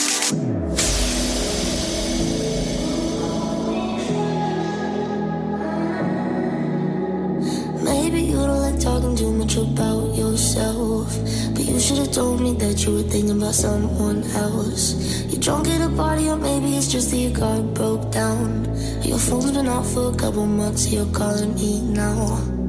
Maybe 7.83 8.21
you 8.23 8.37
don't 8.37 8.57
like 8.57 8.79
talking 8.79 9.15
too 9.15 9.31
much 9.33 9.55
about 9.55 10.15
yourself. 10.15 11.15
But 11.53 11.65
you 11.65 11.79
should 11.79 11.99
have 11.99 12.11
told 12.11 12.41
me 12.41 12.53
that 12.53 12.83
you 12.83 12.95
were 12.95 13.03
thinking 13.03 13.37
about 13.37 13.53
someone 13.53 14.23
else. 14.33 14.95
You're 15.25 15.39
drunk 15.39 15.67
at 15.67 15.79
a 15.79 15.95
party, 15.95 16.27
or 16.27 16.37
maybe 16.37 16.75
it's 16.75 16.87
just 16.87 17.11
that 17.11 17.17
your 17.17 17.37
car 17.37 17.61
broke 17.61 18.11
down. 18.11 18.65
Your 19.03 19.19
phone's 19.19 19.51
been 19.51 19.67
off 19.67 19.93
for 19.93 20.09
a 20.11 20.15
couple 20.15 20.47
months, 20.47 20.91
you're 20.91 21.05
calling 21.13 21.53
me 21.53 21.81
now. 21.81 22.60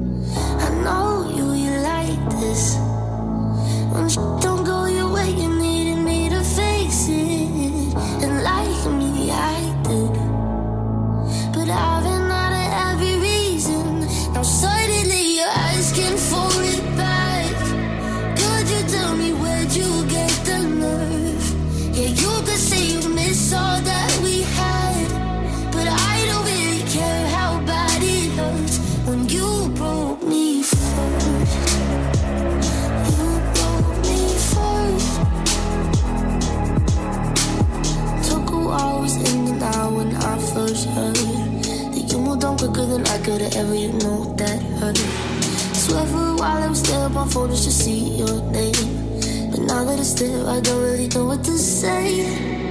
Phone 47.32 47.48
just 47.48 47.64
to 47.64 47.70
see 47.70 48.18
your 48.18 48.42
name. 48.52 49.50
But 49.50 49.60
now 49.60 49.84
that 49.84 49.98
it's 49.98 50.12
there, 50.14 50.46
I 50.46 50.60
don't 50.60 50.82
really 50.82 51.08
know 51.08 51.24
what 51.24 51.42
to 51.44 51.56
say. 51.58 52.61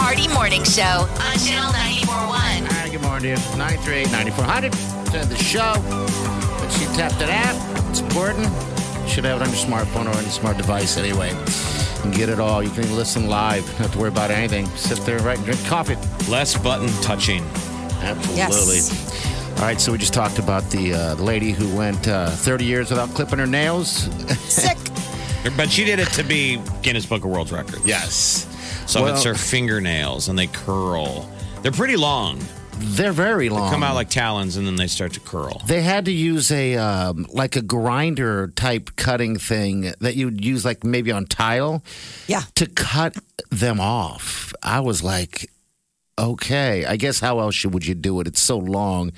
Party 0.00 0.26
Morning 0.28 0.64
Show 0.64 0.82
on 0.82 1.36
Channel 1.44 1.72
941. 1.72 2.64
Hi, 2.72 2.88
good 2.90 3.02
morning. 3.02 3.34
938 3.34 4.10
9400 4.10 4.72
to 4.72 5.28
the 5.28 5.36
show. 5.36 5.74
But 6.58 6.68
she 6.70 6.86
tapped 6.96 7.20
it 7.20 7.28
out. 7.28 7.54
It's 7.90 8.00
important. 8.00 8.46
Should 9.06 9.24
have 9.24 9.42
it 9.42 9.46
on 9.46 9.50
your 9.50 9.58
smartphone 9.58 10.06
or 10.06 10.16
any 10.18 10.30
smart 10.30 10.56
device 10.56 10.96
anyway. 10.96 11.30
And 12.02 12.14
get 12.14 12.30
it 12.30 12.40
all. 12.40 12.62
You 12.62 12.70
can 12.70 12.96
listen 12.96 13.28
live. 13.28 13.64
Don't 13.66 13.76
have 13.76 13.92
to 13.92 13.98
worry 13.98 14.08
about 14.08 14.30
anything. 14.30 14.64
Sit 14.70 14.98
there, 15.00 15.18
right, 15.18 15.36
and 15.36 15.44
drink 15.44 15.62
coffee. 15.66 15.96
Less 16.30 16.56
button 16.56 16.88
touching. 17.02 17.42
Absolutely. 18.00 18.76
Yes. 18.76 19.58
All 19.58 19.66
right, 19.66 19.78
so 19.78 19.92
we 19.92 19.98
just 19.98 20.14
talked 20.14 20.38
about 20.38 20.62
the 20.70 20.94
uh, 20.94 21.14
the 21.16 21.22
lady 21.22 21.52
who 21.52 21.76
went 21.76 22.08
uh, 22.08 22.30
30 22.30 22.64
years 22.64 22.88
without 22.88 23.10
clipping 23.10 23.38
her 23.38 23.46
nails. 23.46 24.08
Sick. 24.50 24.78
But 25.56 25.70
she 25.70 25.86
did 25.86 25.98
it 25.98 26.08
to 26.08 26.22
be 26.22 26.60
Guinness 26.82 27.06
Book 27.06 27.24
of 27.24 27.30
World 27.30 27.50
Records. 27.50 27.86
Yes. 27.86 28.46
So 28.90 29.04
Well- 29.04 29.14
it's 29.14 29.22
her 29.22 29.34
fingernails 29.36 30.28
and 30.28 30.36
they 30.36 30.48
curl. 30.48 31.30
They're 31.62 31.70
pretty 31.70 31.96
long. 31.96 32.40
They're 32.76 33.12
very 33.12 33.48
long. 33.48 33.66
They 33.66 33.70
come 33.74 33.82
out 33.84 33.94
like 33.94 34.08
talons 34.10 34.56
and 34.56 34.66
then 34.66 34.74
they 34.74 34.88
start 34.88 35.12
to 35.12 35.20
curl. 35.20 35.62
They 35.66 35.82
had 35.82 36.06
to 36.06 36.12
use 36.12 36.50
a 36.50 36.76
um, 36.76 37.26
like 37.32 37.54
a 37.54 37.62
grinder 37.62 38.48
type 38.56 38.90
cutting 38.96 39.38
thing 39.38 39.92
that 40.00 40.16
you'd 40.16 40.44
use 40.44 40.64
like 40.64 40.82
maybe 40.82 41.12
on 41.12 41.26
tile 41.26 41.84
Yeah. 42.26 42.42
to 42.56 42.66
cut 42.66 43.14
them 43.50 43.78
off. 43.80 44.52
I 44.62 44.80
was 44.80 45.02
like, 45.04 45.50
okay, 46.18 46.84
I 46.84 46.96
guess 46.96 47.20
how 47.20 47.38
else 47.38 47.64
would 47.64 47.86
you 47.86 47.94
do 47.94 48.18
it? 48.20 48.26
It's 48.26 48.42
so 48.42 48.58
long, 48.58 49.12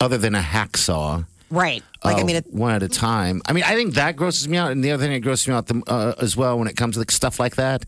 other 0.00 0.16
than 0.16 0.34
a 0.34 0.40
hacksaw. 0.40 1.26
Right. 1.50 1.82
Like, 2.04 2.16
I 2.16 2.20
uh, 2.20 2.24
mean, 2.24 2.36
it, 2.36 2.46
one 2.52 2.72
at 2.74 2.82
a 2.82 2.88
time. 2.88 3.42
I 3.46 3.52
mean, 3.52 3.64
I 3.64 3.74
think 3.74 3.94
that 3.94 4.14
grosses 4.14 4.48
me 4.48 4.56
out, 4.56 4.70
and 4.70 4.84
the 4.84 4.92
other 4.92 5.02
thing 5.02 5.12
that 5.12 5.20
grosses 5.20 5.48
me 5.48 5.54
out 5.54 5.66
the, 5.66 5.82
uh, 5.88 6.14
as 6.18 6.36
well 6.36 6.58
when 6.58 6.68
it 6.68 6.76
comes 6.76 6.94
to 6.94 7.00
like, 7.00 7.10
stuff 7.10 7.40
like 7.40 7.56
that 7.56 7.84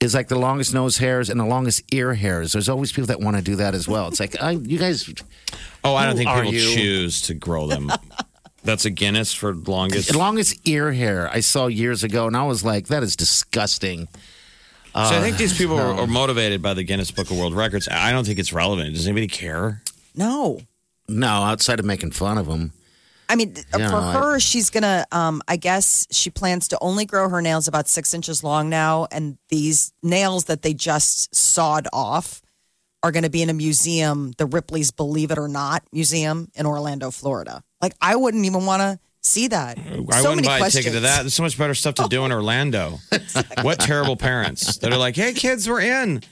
is 0.00 0.14
like 0.14 0.28
the 0.28 0.38
longest 0.38 0.72
nose 0.72 0.96
hairs 0.96 1.28
and 1.28 1.38
the 1.38 1.44
longest 1.44 1.82
ear 1.92 2.14
hairs. 2.14 2.52
There's 2.52 2.68
always 2.68 2.92
people 2.92 3.06
that 3.08 3.20
want 3.20 3.36
to 3.36 3.42
do 3.42 3.56
that 3.56 3.74
as 3.74 3.86
well. 3.86 4.08
It's 4.08 4.20
like, 4.20 4.40
I, 4.42 4.52
you 4.52 4.78
guys, 4.78 5.12
Oh, 5.84 5.94
I 5.94 6.06
don't 6.06 6.16
think 6.16 6.30
people 6.30 6.52
you? 6.52 6.74
choose 6.74 7.20
to 7.22 7.34
grow 7.34 7.66
them. 7.66 7.92
That's 8.64 8.86
a 8.86 8.90
Guinness 8.90 9.34
for 9.34 9.54
longest. 9.54 10.14
longest 10.14 10.66
ear 10.66 10.90
hair 10.92 11.28
I 11.30 11.40
saw 11.40 11.66
years 11.66 12.02
ago, 12.02 12.26
and 12.26 12.34
I 12.34 12.44
was 12.44 12.64
like, 12.64 12.86
that 12.86 13.02
is 13.02 13.14
disgusting. 13.14 14.08
so 14.94 15.00
I 15.00 15.20
think 15.20 15.36
these 15.36 15.56
people 15.56 15.76
no. 15.76 15.82
are, 15.90 16.00
are 16.00 16.06
motivated 16.06 16.62
by 16.62 16.72
the 16.72 16.82
Guinness 16.84 17.10
Book 17.10 17.30
of 17.30 17.36
World 17.36 17.54
Records. 17.54 17.86
I 17.90 18.10
don't 18.12 18.24
think 18.24 18.38
it's 18.38 18.54
relevant. 18.54 18.94
Does 18.94 19.06
anybody 19.06 19.28
care? 19.28 19.82
no. 20.14 20.60
No, 21.06 21.26
outside 21.28 21.78
of 21.80 21.84
making 21.84 22.12
fun 22.12 22.38
of 22.38 22.46
them. 22.46 22.72
I 23.34 23.36
mean, 23.36 23.54
for 23.90 23.96
I- 23.96 24.12
her, 24.12 24.40
she's 24.40 24.70
gonna. 24.70 25.04
Um, 25.12 25.42
I 25.48 25.56
guess 25.56 26.06
she 26.10 26.30
plans 26.30 26.68
to 26.68 26.78
only 26.80 27.04
grow 27.04 27.28
her 27.28 27.42
nails 27.42 27.68
about 27.68 27.88
six 27.88 28.14
inches 28.14 28.42
long 28.44 28.68
now, 28.68 29.06
and 29.10 29.36
these 29.48 29.92
nails 30.02 30.44
that 30.44 30.62
they 30.62 30.72
just 30.74 31.34
sawed 31.34 31.86
off 31.92 32.40
are 33.02 33.12
going 33.12 33.24
to 33.24 33.30
be 33.30 33.42
in 33.42 33.50
a 33.50 33.54
museum, 33.54 34.32
the 34.38 34.46
Ripley's 34.46 34.90
Believe 34.90 35.30
It 35.30 35.36
or 35.38 35.46
Not 35.48 35.82
Museum 35.92 36.48
in 36.54 36.64
Orlando, 36.64 37.10
Florida. 37.10 37.62
Like, 37.82 37.92
I 38.00 38.16
wouldn't 38.16 38.46
even 38.46 38.64
want 38.64 38.80
to 38.80 38.98
see 39.20 39.48
that. 39.48 39.76
I 39.78 39.82
so 39.82 39.96
wouldn't 40.00 40.36
many 40.36 40.46
buy 40.46 40.58
questions. 40.60 40.86
a 40.86 40.88
ticket 40.88 40.92
to 40.94 41.00
that. 41.00 41.20
There's 41.20 41.34
so 41.34 41.42
much 41.42 41.58
better 41.58 41.74
stuff 41.74 41.96
to 41.96 42.08
do 42.08 42.24
in 42.24 42.32
Orlando. 42.32 42.98
What 43.60 43.78
terrible 43.80 44.16
parents 44.16 44.78
that 44.78 44.90
are 44.92 44.96
like, 44.96 45.16
"Hey, 45.16 45.34
kids, 45.34 45.68
we're 45.68 45.80
in." 45.82 46.22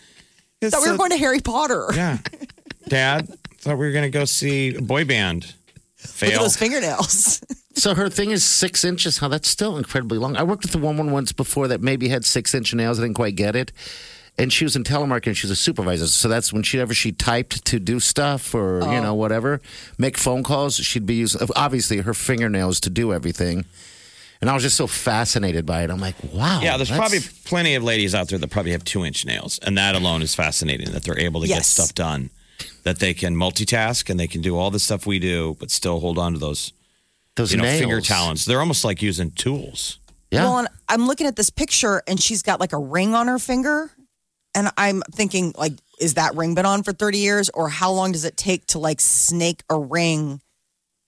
It's 0.62 0.74
Thought 0.74 0.82
we 0.82 0.88
were 0.88 0.94
a- 0.94 0.98
going 0.98 1.10
to 1.10 1.18
Harry 1.18 1.40
Potter. 1.40 1.88
Yeah, 1.94 2.18
Dad, 2.88 3.28
thought 3.58 3.76
we 3.76 3.84
were 3.86 3.92
going 3.92 4.04
to 4.04 4.10
go 4.10 4.24
see 4.24 4.76
a 4.76 4.80
boy 4.80 5.04
band. 5.04 5.52
Look 6.22 6.34
at 6.34 6.40
those 6.40 6.56
fingernails. 6.56 7.42
So 7.74 7.94
her 7.94 8.10
thing 8.10 8.32
is 8.32 8.44
six 8.44 8.84
inches. 8.84 9.16
How 9.16 9.28
that's 9.28 9.48
still 9.48 9.78
incredibly 9.78 10.18
long. 10.18 10.36
I 10.36 10.42
worked 10.42 10.64
with 10.64 10.74
a 10.74 10.78
woman 10.78 11.10
once 11.10 11.32
before 11.32 11.68
that 11.68 11.80
maybe 11.80 12.08
had 12.08 12.22
six 12.24 12.54
inch 12.54 12.74
nails. 12.74 12.98
I 12.98 13.02
didn't 13.02 13.16
quite 13.16 13.34
get 13.34 13.56
it. 13.56 13.72
And 14.38 14.52
she 14.52 14.64
was 14.64 14.76
in 14.76 14.84
telemarketing. 14.84 15.36
She 15.36 15.46
was 15.46 15.52
a 15.52 15.56
supervisor. 15.56 16.06
So 16.06 16.28
that's 16.28 16.52
when 16.52 16.62
she 16.62 16.80
ever 16.80 16.92
she 16.92 17.12
typed 17.12 17.64
to 17.64 17.78
do 17.78 17.98
stuff 17.98 18.54
or 18.54 18.80
you 18.80 18.98
oh. 18.98 19.02
know 19.02 19.14
whatever, 19.14 19.60
make 19.96 20.18
phone 20.18 20.42
calls. 20.42 20.76
She'd 20.76 21.06
be 21.06 21.14
using 21.14 21.48
obviously 21.56 21.98
her 22.02 22.12
fingernails 22.14 22.78
to 22.80 22.90
do 22.90 23.12
everything. 23.12 23.64
And 24.42 24.50
I 24.50 24.54
was 24.54 24.64
just 24.64 24.76
so 24.76 24.88
fascinated 24.88 25.64
by 25.64 25.84
it. 25.84 25.90
I'm 25.90 26.00
like, 26.00 26.16
wow. 26.32 26.60
Yeah, 26.60 26.76
there's 26.76 26.88
that's- 26.88 26.98
probably 26.98 27.20
plenty 27.44 27.76
of 27.76 27.84
ladies 27.84 28.12
out 28.12 28.28
there 28.28 28.38
that 28.38 28.50
probably 28.50 28.72
have 28.72 28.84
two 28.84 29.04
inch 29.04 29.24
nails, 29.24 29.60
and 29.60 29.78
that 29.78 29.94
alone 29.94 30.20
is 30.20 30.34
fascinating 30.34 30.90
that 30.90 31.04
they're 31.04 31.18
able 31.18 31.42
to 31.42 31.46
get 31.46 31.64
stuff 31.64 31.94
done, 31.94 32.30
that 32.82 32.98
they 32.98 33.14
can 33.14 33.34
multitask 33.36 34.10
and 34.10 34.18
they 34.18 34.26
can 34.26 34.40
do 34.40 34.56
all 34.56 34.70
the 34.70 34.80
stuff 34.80 35.06
we 35.06 35.18
do, 35.18 35.56
but 35.60 35.70
still 35.70 36.00
hold 36.00 36.18
on 36.18 36.32
to 36.32 36.38
those 36.38 36.72
those 37.36 37.52
you 37.52 37.58
know 37.58 37.64
nails. 37.64 37.80
finger 37.80 38.00
talons. 38.00 38.44
They're 38.44 38.60
almost 38.60 38.84
like 38.84 39.02
using 39.02 39.30
tools. 39.30 39.98
Yeah. 40.30 40.44
Well, 40.44 40.58
and 40.60 40.68
I'm 40.88 41.06
looking 41.06 41.26
at 41.26 41.36
this 41.36 41.50
picture 41.50 42.02
and 42.06 42.20
she's 42.20 42.42
got 42.42 42.58
like 42.60 42.72
a 42.72 42.78
ring 42.78 43.14
on 43.14 43.28
her 43.28 43.38
finger. 43.38 43.90
And 44.54 44.70
I'm 44.76 45.02
thinking, 45.12 45.54
like, 45.56 45.72
is 45.98 46.14
that 46.14 46.34
ring 46.34 46.54
been 46.54 46.66
on 46.66 46.82
for 46.82 46.92
30 46.92 47.18
years? 47.18 47.50
Or 47.50 47.68
how 47.68 47.92
long 47.92 48.12
does 48.12 48.24
it 48.24 48.36
take 48.36 48.66
to 48.68 48.78
like 48.78 49.00
snake 49.00 49.62
a 49.70 49.78
ring 49.78 50.40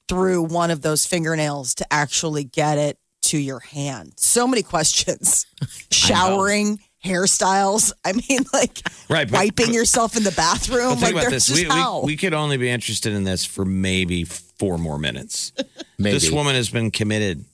through 0.09 0.43
one 0.43 0.71
of 0.71 0.83
those 0.83 1.07
fingernails 1.07 1.75
to 1.76 1.87
actually 1.90 2.45
get 2.45 2.78
it 2.78 2.99
to 3.23 3.38
your 3.38 3.61
hand? 3.61 4.14
So 4.16 4.47
many 4.47 4.62
questions. 4.62 5.47
Showering, 5.90 6.81
hairstyles. 7.05 7.93
I 8.05 8.13
mean, 8.13 8.41
like 8.53 8.81
Right, 9.09 9.31
but- 9.31 9.37
wiping 9.37 9.67
but- 9.67 9.75
yourself 9.75 10.17
in 10.17 10.25
the 10.25 10.33
bathroom. 10.33 10.97
Think 10.97 11.15
like, 11.15 11.25
about 11.25 11.31
this: 11.31 11.51
we, 11.51 11.67
we, 11.67 12.01
we 12.05 12.17
could 12.17 12.35
only 12.35 12.57
be 12.57 12.69
interested 12.71 13.13
in 13.13 13.25
this 13.25 13.45
for 13.45 13.65
maybe 13.65 14.25
four 14.25 14.79
more 14.79 14.99
minutes. 14.99 15.53
Maybe. 15.99 16.15
This 16.15 16.31
woman 16.31 16.57
has 16.57 16.71
been 16.71 16.91
committed 16.91 17.45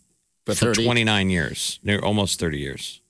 For 0.47 0.54
for 0.54 0.75
29 0.75 1.28
years, 1.28 1.78
near 1.85 1.99
almost 2.00 2.40
30 2.40 2.59
years. 2.59 3.00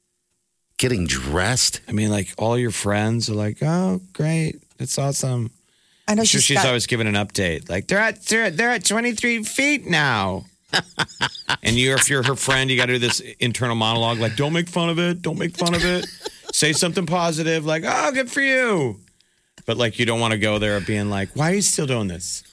Getting 0.77 1.07
dressed. 1.07 1.81
I 1.89 1.93
mean, 1.93 2.11
like 2.11 2.35
all 2.37 2.59
your 2.59 2.73
friends 2.73 3.31
are 3.31 3.35
like, 3.35 3.59
"Oh, 3.63 4.01
great, 4.13 4.61
it's 4.81 4.99
awesome." 4.99 5.51
I 6.09 6.15
know 6.15 6.23
I'm 6.23 6.27
sure 6.27 6.41
she's 6.41 6.45
she's 6.45 6.57
got, 6.57 6.67
always 6.67 6.87
giving 6.87 7.07
an 7.07 7.15
update. 7.15 7.69
Like 7.69 7.87
they're 7.87 7.99
at 8.01 8.25
they're, 8.27 8.45
at- 8.47 8.57
they're 8.57 8.71
at 8.71 8.85
23 8.85 9.45
feet 9.45 9.87
now. 9.87 10.47
And 11.63 11.77
you, 11.77 11.95
if 11.95 12.09
you're 12.11 12.23
her 12.23 12.37
friend, 12.37 12.71
you 12.71 12.77
got 12.77 12.87
to 12.87 12.95
do 12.95 12.99
this 12.99 13.21
internal 13.39 13.77
monologue. 13.77 14.19
Like, 14.19 14.37
don't 14.37 14.53
make 14.53 14.69
fun 14.69 14.89
of 14.89 14.99
it. 14.99 15.23
Don't 15.23 15.39
make 15.39 15.57
fun 15.57 15.75
of 15.75 15.85
it. 15.85 16.07
Say 16.53 16.73
something 16.73 17.07
positive. 17.07 17.65
Like, 17.67 17.85
oh, 17.87 18.13
good 18.13 18.31
for 18.31 18.41
you. 18.41 19.01
But 19.67 19.77
like, 19.77 19.99
you 19.99 20.07
don't 20.07 20.21
want 20.21 20.33
to 20.33 20.39
go 20.39 20.59
there 20.59 20.81
being 20.81 21.11
like, 21.11 21.31
why 21.37 21.53
are 21.53 21.55
you 21.55 21.63
still 21.63 21.87
doing 21.87 22.09
this? 22.09 22.43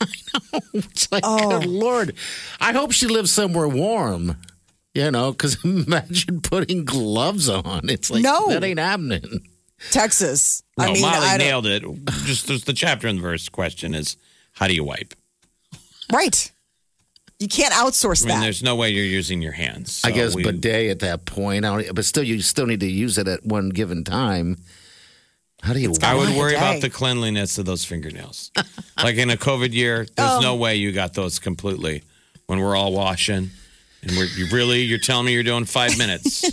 It's 0.73 1.11
like, 1.11 1.23
Oh. 1.25 1.59
good 1.59 1.67
Lord. 1.67 2.13
I 2.59 2.71
hope 2.73 2.91
she 2.91 3.07
lives 3.07 3.31
somewhere 3.31 3.67
warm. 3.67 4.37
You 4.93 5.09
know, 5.11 5.31
because 5.31 5.57
imagine 5.63 6.41
putting 6.41 6.85
gloves 6.85 7.49
on. 7.49 7.89
It's 7.89 8.09
like, 8.11 8.23
No. 8.23 8.47
that 8.49 8.63
ain't 8.63 8.79
happening. 8.79 9.47
Texas. 9.91 10.63
No, 10.77 10.85
I 10.85 10.93
mean, 10.93 11.01
Molly 11.01 11.27
I 11.27 11.37
nailed 11.37 11.65
it. 11.67 11.83
Just 12.25 12.47
there's 12.47 12.63
the 12.65 12.73
chapter 12.73 13.07
and 13.07 13.19
verse 13.21 13.47
question 13.49 13.93
is, 13.95 14.17
how 14.53 14.67
do 14.67 14.73
you 14.75 14.83
wipe? 14.83 15.13
right. 16.11 16.51
You 17.39 17.47
can't 17.47 17.73
outsource 17.73 18.23
I 18.23 18.27
mean, 18.29 18.35
that. 18.37 18.43
there's 18.43 18.63
no 18.63 18.75
way 18.75 18.89
you're 18.89 19.05
using 19.05 19.41
your 19.43 19.51
hands. 19.51 20.01
I 20.03 20.11
guess 20.11 20.33
we- 20.35 20.43
bidet 20.43 20.89
at 20.89 20.99
that 20.99 21.25
point. 21.25 21.65
I 21.65 21.83
don't, 21.83 21.95
but 21.95 22.03
still, 22.05 22.23
you 22.23 22.41
still 22.41 22.65
need 22.65 22.79
to 22.79 22.87
use 22.89 23.17
it 23.19 23.27
at 23.27 23.45
one 23.45 23.69
given 23.69 24.03
time. 24.03 24.57
How 25.61 25.73
do 25.73 25.79
you? 25.79 25.93
I 26.03 26.13
would 26.15 26.25
Bidet. 26.27 26.37
worry 26.37 26.55
about 26.55 26.81
the 26.81 26.89
cleanliness 26.89 27.57
of 27.57 27.65
those 27.65 27.83
fingernails. 27.85 28.51
like 29.03 29.17
in 29.17 29.29
a 29.29 29.37
COVID 29.37 29.73
year, 29.73 30.05
there's 30.15 30.29
Oh. 30.31 30.39
no 30.41 30.55
way 30.55 30.75
you 30.75 30.91
got 30.91 31.13
those 31.13 31.39
completely 31.39 32.03
when 32.47 32.59
we're 32.59 32.75
all 32.75 32.91
washing. 32.93 33.49
And 34.03 34.11
we're 34.15 34.25
you 34.25 34.47
really 34.51 34.81
you're 34.81 34.99
telling 34.99 35.25
me 35.25 35.33
you're 35.33 35.43
doing 35.43 35.65
five 35.65 35.97
minutes. 35.97 36.45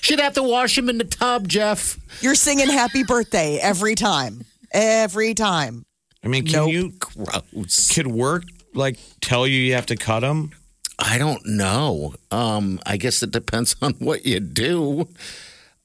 She'd 0.02 0.18
have 0.20 0.32
to 0.34 0.42
wash 0.42 0.74
them 0.76 0.88
in 0.88 0.98
the 0.98 1.04
tub, 1.04 1.46
Jeff. 1.48 1.98
You're 2.22 2.34
singing 2.34 2.68
happy 2.68 3.02
birthday 3.04 3.58
every 3.58 3.94
time. 3.94 4.44
Every 4.72 5.34
time. 5.34 5.84
I 6.24 6.28
mean, 6.28 6.44
can 6.44 6.52
Nope. 6.54 6.72
you 6.72 6.92
Gross. 6.98 7.92
could 7.94 8.06
work 8.06 8.44
like 8.76 8.98
tell 9.20 9.46
you 9.46 9.58
you 9.58 9.74
have 9.74 9.86
to 9.86 9.96
cut 9.96 10.20
them? 10.20 10.52
I 10.98 11.18
don't 11.18 11.44
know. 11.46 12.14
Um, 12.30 12.80
I 12.86 12.96
guess 12.96 13.22
it 13.22 13.30
depends 13.30 13.76
on 13.82 13.94
what 13.94 14.26
you 14.26 14.40
do. 14.40 15.08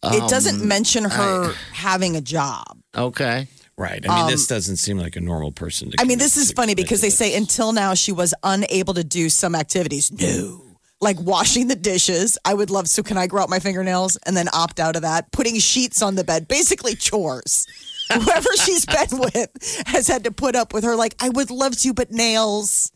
it 0.04 0.30
doesn't 0.30 0.66
mention 0.66 1.04
her 1.06 1.54
having 1.74 2.16
a 2.16 2.22
job. 2.22 2.78
Okay. 2.96 3.48
Right. 3.78 4.08
I 4.08 4.16
mean, 4.22 4.32
this 4.32 4.46
doesn't 4.48 4.78
seem 4.78 4.98
like 5.00 5.16
a 5.16 5.22
normal 5.22 5.52
person 5.52 5.90
to 5.90 5.98
Um, 6.00 6.06
I 6.06 6.08
mean, 6.08 6.20
this 6.20 6.38
is 6.38 6.52
funny 6.52 6.76
because 6.76 7.00
to 7.00 7.08
they 7.08 7.10
say 7.10 7.36
until 7.36 7.72
now 7.72 7.96
she 7.96 8.12
was 8.12 8.34
unable 8.44 8.94
to 8.94 9.04
do 9.04 9.30
some 9.30 9.56
activities. 9.56 10.12
No. 10.12 10.62
Like 11.00 11.20
washing 11.20 11.68
the 11.68 11.76
dishes. 11.76 12.38
I 12.46 12.54
would 12.54 12.70
love, 12.70 12.88
so 12.88 13.02
can 13.02 13.18
I 13.18 13.26
grow 13.26 13.42
out 13.42 13.50
my 13.50 13.58
fingernails 13.58 14.18
and 14.18 14.38
then 14.38 14.50
opt 14.54 14.80
out 14.80 14.96
of 14.96 15.02
that? 15.02 15.32
Putting 15.32 15.58
sheets 15.58 16.04
on 16.04 16.14
the 16.16 16.24
bed, 16.24 16.48
basically 16.48 16.96
chores. 16.96 17.66
Whoever 18.24 18.50
she's 18.58 18.86
been 18.86 19.20
with 19.20 19.84
has 19.88 20.08
had 20.08 20.24
to 20.26 20.32
put 20.32 20.56
up 20.56 20.74
with 20.74 20.84
her. 20.84 20.96
Like, 20.96 21.16
I 21.20 21.30
would 21.30 21.52
love 21.52 21.78
to, 21.80 21.94
but 21.94 22.12
nails. 22.12 22.92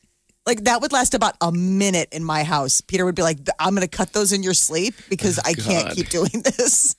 Like, 0.46 0.66
that 0.66 0.82
would 0.82 0.92
last 0.92 1.14
about 1.14 1.36
a 1.42 1.52
minute 1.52 2.10
in 2.12 2.24
my 2.24 2.44
house. 2.44 2.82
Peter 2.82 3.04
would 3.06 3.16
be 3.16 3.24
like, 3.24 3.40
I'm 3.60 3.76
going 3.76 3.88
to 3.88 3.98
cut 3.98 4.14
those 4.14 4.32
in 4.32 4.44
your 4.44 4.54
sleep 4.54 4.94
because 5.10 5.40
I 5.40 5.54
can't 5.54 5.88
God. 5.88 5.96
keep 5.96 6.10
doing 6.10 6.30
this. 6.44 6.96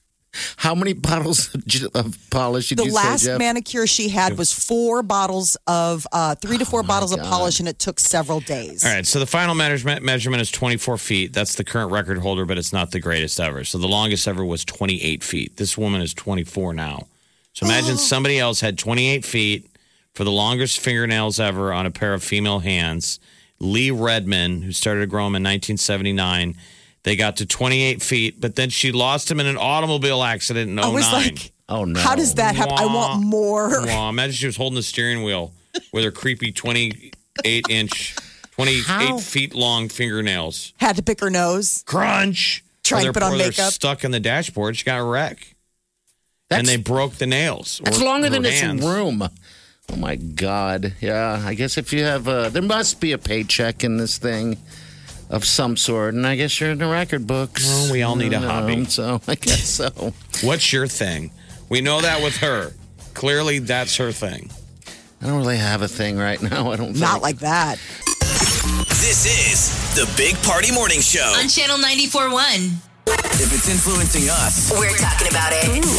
How 0.56 0.74
many 0.74 0.92
bottles 0.92 1.54
of 1.94 2.18
polish 2.30 2.68
did 2.68 2.78
The 2.78 2.84
you 2.84 2.92
last 2.92 3.22
say, 3.22 3.30
Jeff? 3.30 3.38
manicure 3.38 3.86
she 3.86 4.10
had 4.10 4.36
was 4.36 4.52
four 4.52 5.02
bottles 5.02 5.56
of, 5.66 6.06
uh, 6.12 6.34
three 6.34 6.58
to 6.58 6.64
Oh 6.64 6.66
four 6.66 6.82
bottles 6.82 7.12
of 7.12 7.20
polish, 7.20 7.58
and 7.58 7.66
it 7.68 7.78
took 7.78 7.98
several 7.98 8.40
days. 8.40 8.84
All 8.84 8.92
right, 8.92 9.06
so 9.06 9.18
the 9.18 9.26
final 9.26 9.54
measurement 9.54 10.02
measurement 10.04 10.42
is 10.42 10.50
24 10.50 10.98
feet. 10.98 11.32
That's 11.32 11.54
the 11.54 11.64
current 11.64 11.90
record 11.90 12.18
holder, 12.18 12.44
but 12.44 12.58
it's 12.58 12.72
not 12.72 12.90
the 12.90 13.00
greatest 13.00 13.40
ever. 13.40 13.64
So 13.64 13.78
the 13.78 13.88
longest 13.88 14.28
ever 14.28 14.44
was 14.44 14.62
28 14.64 15.24
feet. 15.24 15.56
This 15.56 15.78
woman 15.78 16.02
is 16.02 16.12
24 16.12 16.74
now. 16.74 17.06
So 17.56 17.64
imagine 17.64 17.94
oh. 17.94 17.96
somebody 17.96 18.38
else 18.38 18.60
had 18.60 18.76
28 18.78 19.24
feet 19.24 19.66
for 20.12 20.24
the 20.24 20.30
longest 20.30 20.78
fingernails 20.78 21.40
ever 21.40 21.72
on 21.72 21.86
a 21.86 21.90
pair 21.90 22.12
of 22.12 22.22
female 22.22 22.58
hands. 22.58 23.18
Lee 23.58 23.90
Redmond, 23.90 24.62
who 24.62 24.72
started 24.72 25.00
to 25.00 25.06
grow 25.06 25.24
them 25.24 25.36
in 25.36 25.42
1979, 25.42 26.54
they 27.04 27.16
got 27.16 27.38
to 27.38 27.46
28 27.46 28.02
feet, 28.02 28.40
but 28.42 28.56
then 28.56 28.68
she 28.68 28.92
lost 28.92 29.30
him 29.30 29.40
in 29.40 29.46
an 29.46 29.56
automobile 29.56 30.22
accident 30.22 30.68
in 30.68 30.76
09. 30.76 30.84
I 30.84 30.88
was 30.90 31.04
oh 31.06 31.12
like, 31.12 31.52
Oh 31.68 31.84
no! 31.86 31.98
how 31.98 32.14
does 32.14 32.34
that 32.34 32.54
happen? 32.56 32.74
I 32.76 32.84
want 32.84 33.22
more. 33.24 33.86
Wow, 33.86 34.10
imagine 34.10 34.34
she 34.34 34.46
was 34.46 34.56
holding 34.56 34.76
the 34.76 34.82
steering 34.82 35.22
wheel 35.22 35.52
with 35.94 36.04
her 36.04 36.10
creepy 36.10 36.52
28 36.52 37.64
inch, 37.70 38.16
28 38.52 38.84
How? 38.84 39.18
feet 39.18 39.54
long 39.54 39.88
fingernails. 39.88 40.74
Had 40.76 40.96
to 40.96 41.02
pick 41.02 41.20
her 41.20 41.30
nose. 41.30 41.82
Crunch. 41.86 42.62
Try 42.84 43.00
and 43.00 43.08
Or 43.08 43.12
put 43.14 43.22
on 43.22 43.38
makeup. 43.38 43.72
stuck 43.72 44.04
in 44.04 44.10
the 44.10 44.20
dashboard. 44.20 44.76
She 44.76 44.84
got 44.84 45.00
a 45.00 45.04
wreck. 45.04 45.55
That's, 46.48 46.60
and 46.60 46.68
they 46.68 46.76
broke 46.76 47.14
the 47.14 47.26
nails. 47.26 47.80
that's 47.84 48.00
longer 48.00 48.28
her 48.28 48.30
than 48.30 48.42
this 48.42 48.62
room. 48.84 49.22
Oh 49.92 49.96
my 49.96 50.16
God! 50.16 50.94
Yeah, 51.00 51.42
I 51.44 51.54
guess 51.54 51.78
if 51.78 51.92
you 51.92 52.02
have, 52.04 52.26
a, 52.28 52.50
there 52.52 52.62
must 52.62 53.00
be 53.00 53.12
a 53.12 53.18
paycheck 53.18 53.84
in 53.84 53.96
this 53.98 54.18
thing 54.18 54.56
of 55.30 55.44
some 55.44 55.76
sort, 55.76 56.14
and 56.14 56.26
I 56.26 56.36
guess 56.36 56.60
you're 56.60 56.70
in 56.70 56.78
the 56.78 56.86
record 56.86 57.26
books. 57.26 57.64
Well, 57.66 57.92
we 57.92 58.02
all 58.02 58.16
need 58.16 58.32
a 58.32 58.36
Um, 58.38 58.42
hobby. 58.44 58.84
so 58.86 59.20
I 59.28 59.34
guess 59.36 59.68
so. 59.68 60.12
What's 60.42 60.72
your 60.72 60.86
thing? 60.86 61.30
We 61.68 61.80
know 61.80 62.00
that 62.00 62.22
with 62.22 62.36
her. 62.38 62.72
Clearly, 63.14 63.58
that's 63.60 63.96
her 63.96 64.12
thing. 64.12 64.50
I 65.22 65.26
don't 65.26 65.38
really 65.38 65.56
have 65.56 65.82
a 65.82 65.88
thing 65.88 66.16
right 66.18 66.40
now. 66.42 66.70
I 66.70 66.76
don't. 66.76 66.88
Think. 66.88 66.98
Not 67.00 67.22
like 67.22 67.38
that. 67.38 67.78
This 69.00 69.24
is 69.26 69.94
the 69.94 70.08
Big 70.16 70.36
Party 70.42 70.72
Morning 70.72 71.00
Show. 71.00 71.32
On 71.38 71.48
Channel 71.48 71.78
94.1. 71.78 72.72
If 73.08 73.52
it's 73.54 73.68
influencing 73.68 74.28
us, 74.28 74.72
We're 74.78 74.96
talking 74.96 75.28
about 75.28 75.52
it. 75.54 75.98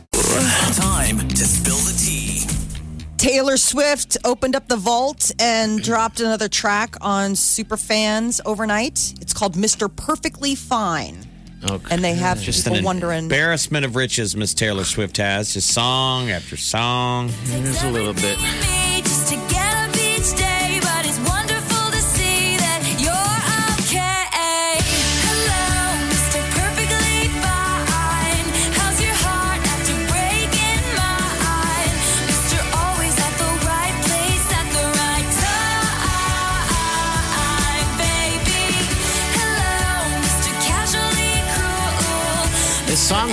Taylor 3.21 3.55
Swift 3.55 4.17
opened 4.25 4.55
up 4.55 4.67
the 4.67 4.75
vault 4.75 5.31
and 5.37 5.79
dropped 5.83 6.21
another 6.21 6.47
track 6.49 6.95
on 7.01 7.33
Superfans 7.33 8.41
overnight. 8.47 9.13
It's 9.21 9.31
called 9.31 9.53
Mr. 9.53 9.95
Perfectly 9.95 10.55
Fine. 10.55 11.27
Okay. 11.69 11.93
And 11.93 12.03
they 12.03 12.15
have 12.15 12.41
Just 12.41 12.63
people 12.63 12.79
an 12.79 12.83
wondering. 12.83 13.19
embarrassment 13.25 13.85
of 13.85 13.95
riches 13.95 14.35
Miss 14.35 14.55
Taylor 14.55 14.85
Swift 14.85 15.17
has. 15.17 15.53
Just 15.53 15.71
song 15.71 16.31
after 16.31 16.57
song. 16.57 17.29
Here's 17.45 17.83
a 17.83 17.91
little 17.91 18.15
bit. 18.15 18.39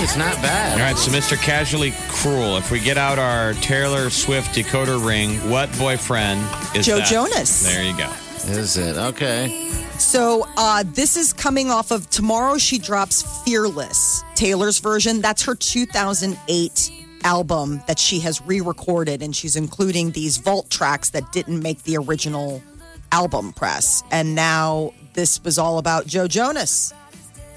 This 0.09 0.17
song 0.17 0.27
is 0.27 0.35
not 0.35 0.41
bad. 0.41 0.73
All 0.73 0.85
right, 0.85 0.97
so 0.97 1.11
Mr. 1.11 1.39
Casually 1.39 1.93
Cruel. 2.07 2.57
If 2.57 2.71
we 2.71 2.79
get 2.79 2.97
out 2.97 3.19
our 3.19 3.53
Taylor 3.55 4.09
Swift 4.09 4.55
decoder 4.55 5.05
ring, 5.05 5.35
what 5.49 5.71
boyfriend 5.77 6.41
is 6.75 6.87
Joe 6.87 6.97
that? 6.97 7.07
Jonas. 7.07 7.63
There 7.63 7.83
you 7.83 7.95
go. 7.95 8.11
Is 8.47 8.75
it? 8.77 8.97
Okay. 8.97 9.69
So 9.99 10.47
uh, 10.57 10.83
this 10.87 11.15
is 11.15 11.31
coming 11.31 11.69
off 11.69 11.91
of 11.91 12.09
tomorrow. 12.09 12.57
She 12.57 12.79
drops 12.79 13.43
"Fearless," 13.43 14.23
Taylor's 14.33 14.79
version. 14.79 15.21
That's 15.21 15.43
her 15.43 15.53
2008 15.53 16.91
album 17.23 17.81
that 17.87 17.99
she 17.99 18.19
has 18.21 18.41
re-recorded, 18.41 19.21
and 19.21 19.35
she's 19.35 19.55
including 19.55 20.11
these 20.11 20.37
vault 20.37 20.69
tracks 20.71 21.11
that 21.11 21.31
didn't 21.31 21.61
make 21.61 21.83
the 21.83 21.97
original 21.97 22.63
album 23.11 23.53
press. 23.53 24.01
And 24.11 24.33
now 24.35 24.93
this 25.13 25.43
was 25.43 25.59
all 25.59 25.77
about 25.77 26.07
Joe 26.07 26.27
Jonas. 26.27 26.93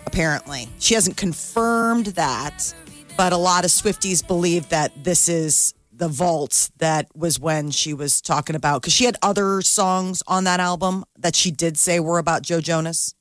Apparently, 0.07 0.69
she 0.79 0.95
hasn't 0.95 1.17
confirmed 1.17 2.07
that, 2.07 2.75
but 3.17 3.33
a 3.33 3.37
lot 3.37 3.65
of 3.65 3.71
Swifties 3.71 4.27
believe 4.27 4.69
that 4.71 5.05
this 5.05 5.29
is 5.29 5.75
the 5.93 6.09
vault 6.09 6.71
that 6.79 7.07
was 7.15 7.39
when 7.39 7.71
she 7.71 7.95
was 7.95 8.21
talking 8.21 8.57
about 8.57 8.83
because 8.83 8.93
she 8.93 9.05
had 9.05 9.17
other 9.23 9.63
songs 9.63 10.23
on 10.27 10.45
that 10.45 10.59
album 10.59 11.05
that 11.19 11.37
she 11.37 11.51
did 11.51 11.77
say 11.77 12.01
were 12.01 12.19
about 12.19 12.43
Joe 12.43 12.61
Jonas. 12.61 13.15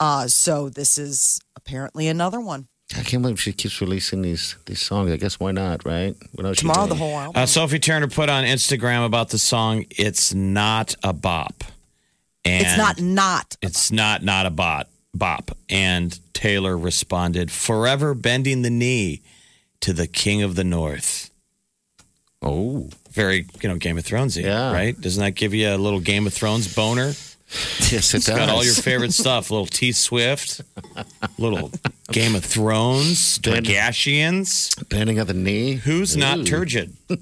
Uh, 0.00 0.26
so 0.26 0.68
this 0.68 0.98
is 0.98 1.40
apparently 1.56 2.08
another 2.08 2.40
one. 2.40 2.66
I 2.96 3.02
can't 3.02 3.22
believe 3.22 3.40
she 3.40 3.52
keeps 3.52 3.80
releasing 3.80 4.22
these 4.22 4.56
these 4.66 4.82
songs. 4.82 5.12
I 5.12 5.16
guess 5.16 5.38
why 5.38 5.52
not, 5.52 5.84
right? 5.84 6.16
What 6.32 6.46
else 6.46 6.58
Tomorrow, 6.58 6.86
the 6.88 6.96
whole 6.96 7.16
album. 7.16 7.40
Uh, 7.40 7.46
Sophie 7.46 7.78
Turner 7.78 8.08
put 8.08 8.28
on 8.28 8.42
Instagram 8.42 9.06
about 9.06 9.28
the 9.28 9.38
song 9.38 9.84
"It's 9.90 10.34
Not 10.34 10.96
a 11.04 11.12
Bop," 11.12 11.62
and 12.44 12.66
it's 12.66 12.76
not 12.76 13.00
not. 13.00 13.56
It's 13.62 13.92
not 13.92 14.24
not 14.24 14.46
a 14.46 14.50
bot 14.50 14.88
bop. 15.14 15.56
And 15.68 16.18
Taylor 16.34 16.76
responded, 16.76 17.50
"Forever 17.50 18.14
bending 18.14 18.62
the 18.62 18.70
knee 18.70 19.22
to 19.80 19.92
the 19.92 20.06
King 20.06 20.42
of 20.42 20.54
the 20.54 20.64
North." 20.64 21.30
Oh, 22.42 22.88
very 23.12 23.46
you 23.62 23.68
know 23.68 23.76
Game 23.76 23.98
of 23.98 24.04
Thronesy, 24.04 24.42
Yeah. 24.44 24.72
right? 24.72 24.98
Doesn't 24.98 25.22
that 25.22 25.32
give 25.32 25.52
you 25.52 25.68
a 25.68 25.76
little 25.76 26.00
Game 26.00 26.26
of 26.26 26.32
Thrones 26.32 26.72
boner? 26.74 27.14
Yes, 27.90 28.14
it 28.14 28.18
It's 28.18 28.28
got 28.28 28.48
all 28.48 28.64
your 28.64 28.74
favorite 28.74 29.12
stuff. 29.12 29.50
little 29.50 29.66
T 29.66 29.90
Swift, 29.90 30.60
little 31.36 31.72
Game 32.12 32.36
of 32.36 32.44
Thrones, 32.44 33.40
Targaryens. 33.40 34.88
Bending 34.88 35.18
of 35.18 35.26
the 35.26 35.34
knee. 35.34 35.72
Who's 35.74 36.16
not 36.16 36.46
turgid? 36.46 36.94
I 37.10 37.16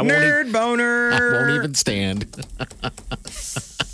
won't, 0.00 0.12
e- 0.12 0.14
Nerd 0.14 0.52
boner. 0.52 1.10
I 1.12 1.18
won't 1.32 1.50
even 1.58 1.74
stand. 1.74 2.26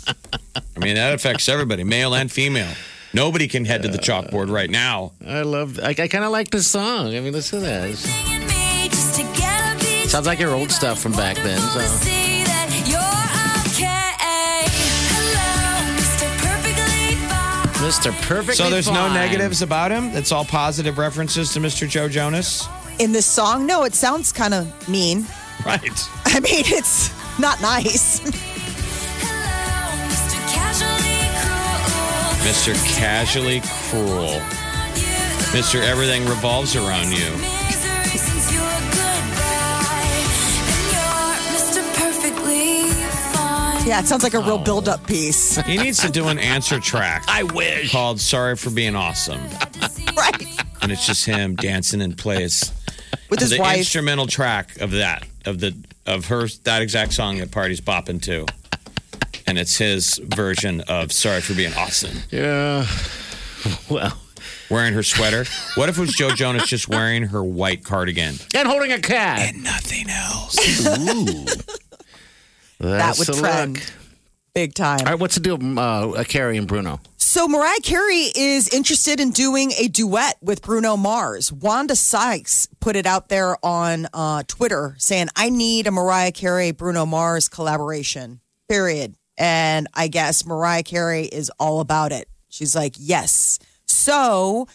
I 0.81 0.85
mean, 0.85 0.95
that 0.95 1.13
affects 1.13 1.47
everybody, 1.47 1.83
male 1.83 2.15
and 2.15 2.31
female. 2.31 2.71
Nobody 3.13 3.47
can 3.47 3.65
head 3.65 3.83
to 3.83 3.87
the 3.89 3.99
chalkboard 3.99 4.49
right 4.51 4.69
now. 4.69 5.11
I 5.27 5.41
love. 5.43 5.79
I, 5.79 5.89
I 5.89 6.07
kind 6.07 6.23
of 6.23 6.31
like 6.31 6.49
this 6.49 6.65
song. 6.67 7.15
I 7.15 7.19
mean, 7.19 7.33
listen 7.33 7.59
to 7.59 7.65
that. 7.67 7.89
It's- 7.89 8.89
Just 8.89 9.15
to 9.19 9.23
get 9.39 9.75
up 9.75 9.83
each 9.83 10.07
sounds 10.09 10.25
like 10.25 10.39
your 10.39 10.55
old 10.55 10.71
stuff 10.71 10.99
from 10.99 11.11
back 11.11 11.35
then. 11.37 11.59
So. 11.59 11.79
see 11.81 12.43
that 12.45 12.69
you're 12.87 12.97
okay. 13.69 14.65
Hello, 15.13 15.97
Mr. 15.97 16.27
Perfectly 16.39 17.15
Fine. 17.27 18.13
Mr. 18.15 18.27
Perfect. 18.27 18.57
So 18.57 18.69
there's 18.71 18.89
no 18.89 19.13
negatives 19.13 19.61
about 19.61 19.91
him. 19.91 20.05
It's 20.15 20.31
all 20.31 20.45
positive 20.45 20.97
references 20.97 21.53
to 21.53 21.59
Mr. 21.59 21.87
Joe 21.87 22.09
Jonas. 22.09 22.67
In 22.97 23.11
this 23.11 23.27
song, 23.27 23.67
no, 23.67 23.83
it 23.83 23.93
sounds 23.93 24.31
kind 24.31 24.53
of 24.55 24.89
mean. 24.89 25.27
Right. 25.63 25.81
I 26.25 26.39
mean, 26.39 26.63
it's 26.65 27.11
not 27.39 27.61
nice. 27.61 28.19
Mr. 32.41 32.73
Casually 32.95 33.61
Cruel. 33.61 34.39
Mr. 35.53 35.79
Everything 35.81 36.25
Revolves 36.25 36.75
Around 36.75 37.11
You. 37.11 37.29
Misery 37.37 38.17
since 38.17 38.51
your 38.51 38.63
goodbye. 38.89 40.25
And 40.67 40.91
you're 40.91 41.35
Mr. 41.53 41.95
Perfectly 41.95 42.83
Fine. 43.31 43.87
yeah, 43.87 43.99
it 43.99 44.07
sounds 44.07 44.23
like 44.23 44.33
a 44.33 44.39
real 44.39 44.53
oh. 44.53 44.63
build-up 44.63 45.05
piece. 45.05 45.57
He 45.65 45.77
needs 45.77 45.99
to 45.99 46.09
do 46.09 46.29
an 46.29 46.39
answer 46.39 46.79
track. 46.79 47.25
I 47.27 47.43
wish. 47.43 47.91
Called 47.91 48.19
Sorry 48.19 48.55
for 48.55 48.71
Being 48.71 48.95
Awesome. 48.95 49.41
right. 50.17 50.63
And 50.81 50.91
it's 50.91 51.05
just 51.05 51.25
him 51.27 51.55
dancing 51.55 52.01
in 52.01 52.15
place. 52.15 52.73
With 53.29 53.37
to 53.39 53.45
his 53.45 53.51
the 53.51 53.59
wife. 53.59 53.77
instrumental 53.77 54.25
track 54.25 54.81
of 54.81 54.91
that, 54.91 55.27
of 55.45 55.59
the 55.59 55.75
of 56.07 56.25
her 56.25 56.47
that 56.63 56.81
exact 56.81 57.13
song 57.13 57.37
that 57.37 57.51
party's 57.51 57.81
bopping 57.81 58.19
to. 58.23 58.47
And 59.51 59.59
it's 59.59 59.77
his 59.77 60.17
version 60.23 60.79
of 60.87 61.11
Sorry 61.11 61.41
for 61.41 61.53
Being 61.53 61.73
Awesome. 61.73 62.19
Yeah. 62.31 62.87
Well. 63.89 64.17
Wearing 64.69 64.93
her 64.93 65.03
sweater. 65.03 65.43
What 65.75 65.89
if 65.89 65.97
it 65.97 65.99
was 65.99 66.13
Joe 66.13 66.29
Jonas 66.29 66.67
just 66.67 66.87
wearing 66.87 67.23
her 67.23 67.43
white 67.43 67.83
cardigan? 67.83 68.35
And 68.55 68.65
holding 68.65 68.93
a 68.93 68.99
cat. 68.99 69.39
And 69.39 69.61
nothing 69.61 70.09
else. 70.09 70.57
Ooh. 70.87 71.45
That 72.79 73.17
would 73.17 73.27
the 73.27 73.33
trend 73.33 73.79
look. 73.79 73.93
big 74.55 74.73
time. 74.73 74.99
All 75.01 75.07
right, 75.07 75.19
what's 75.19 75.35
the 75.35 75.41
deal, 75.41 75.59
uh, 75.77 76.23
Carey 76.23 76.55
and 76.55 76.65
Bruno? 76.65 77.01
So 77.17 77.45
Mariah 77.49 77.81
Carey 77.83 78.31
is 78.33 78.69
interested 78.69 79.19
in 79.19 79.31
doing 79.31 79.73
a 79.73 79.89
duet 79.89 80.37
with 80.41 80.61
Bruno 80.61 80.95
Mars. 80.95 81.51
Wanda 81.51 81.97
Sykes 81.97 82.69
put 82.79 82.95
it 82.95 83.05
out 83.05 83.27
there 83.27 83.57
on 83.65 84.07
uh, 84.13 84.43
Twitter 84.47 84.95
saying, 84.97 85.27
"I 85.35 85.49
need 85.49 85.87
a 85.87 85.91
Mariah 85.91 86.31
Carey 86.31 86.71
Bruno 86.71 87.05
Mars 87.05 87.49
collaboration." 87.49 88.39
Period. 88.69 89.15
And 89.41 89.87
I 89.95 90.07
guess 90.07 90.45
Mariah 90.45 90.83
Carey 90.83 91.25
is 91.25 91.51
all 91.59 91.79
about 91.79 92.11
it. 92.11 92.29
She's 92.49 92.75
like, 92.75 92.93
"Yes." 92.99 93.57
So 93.87 94.67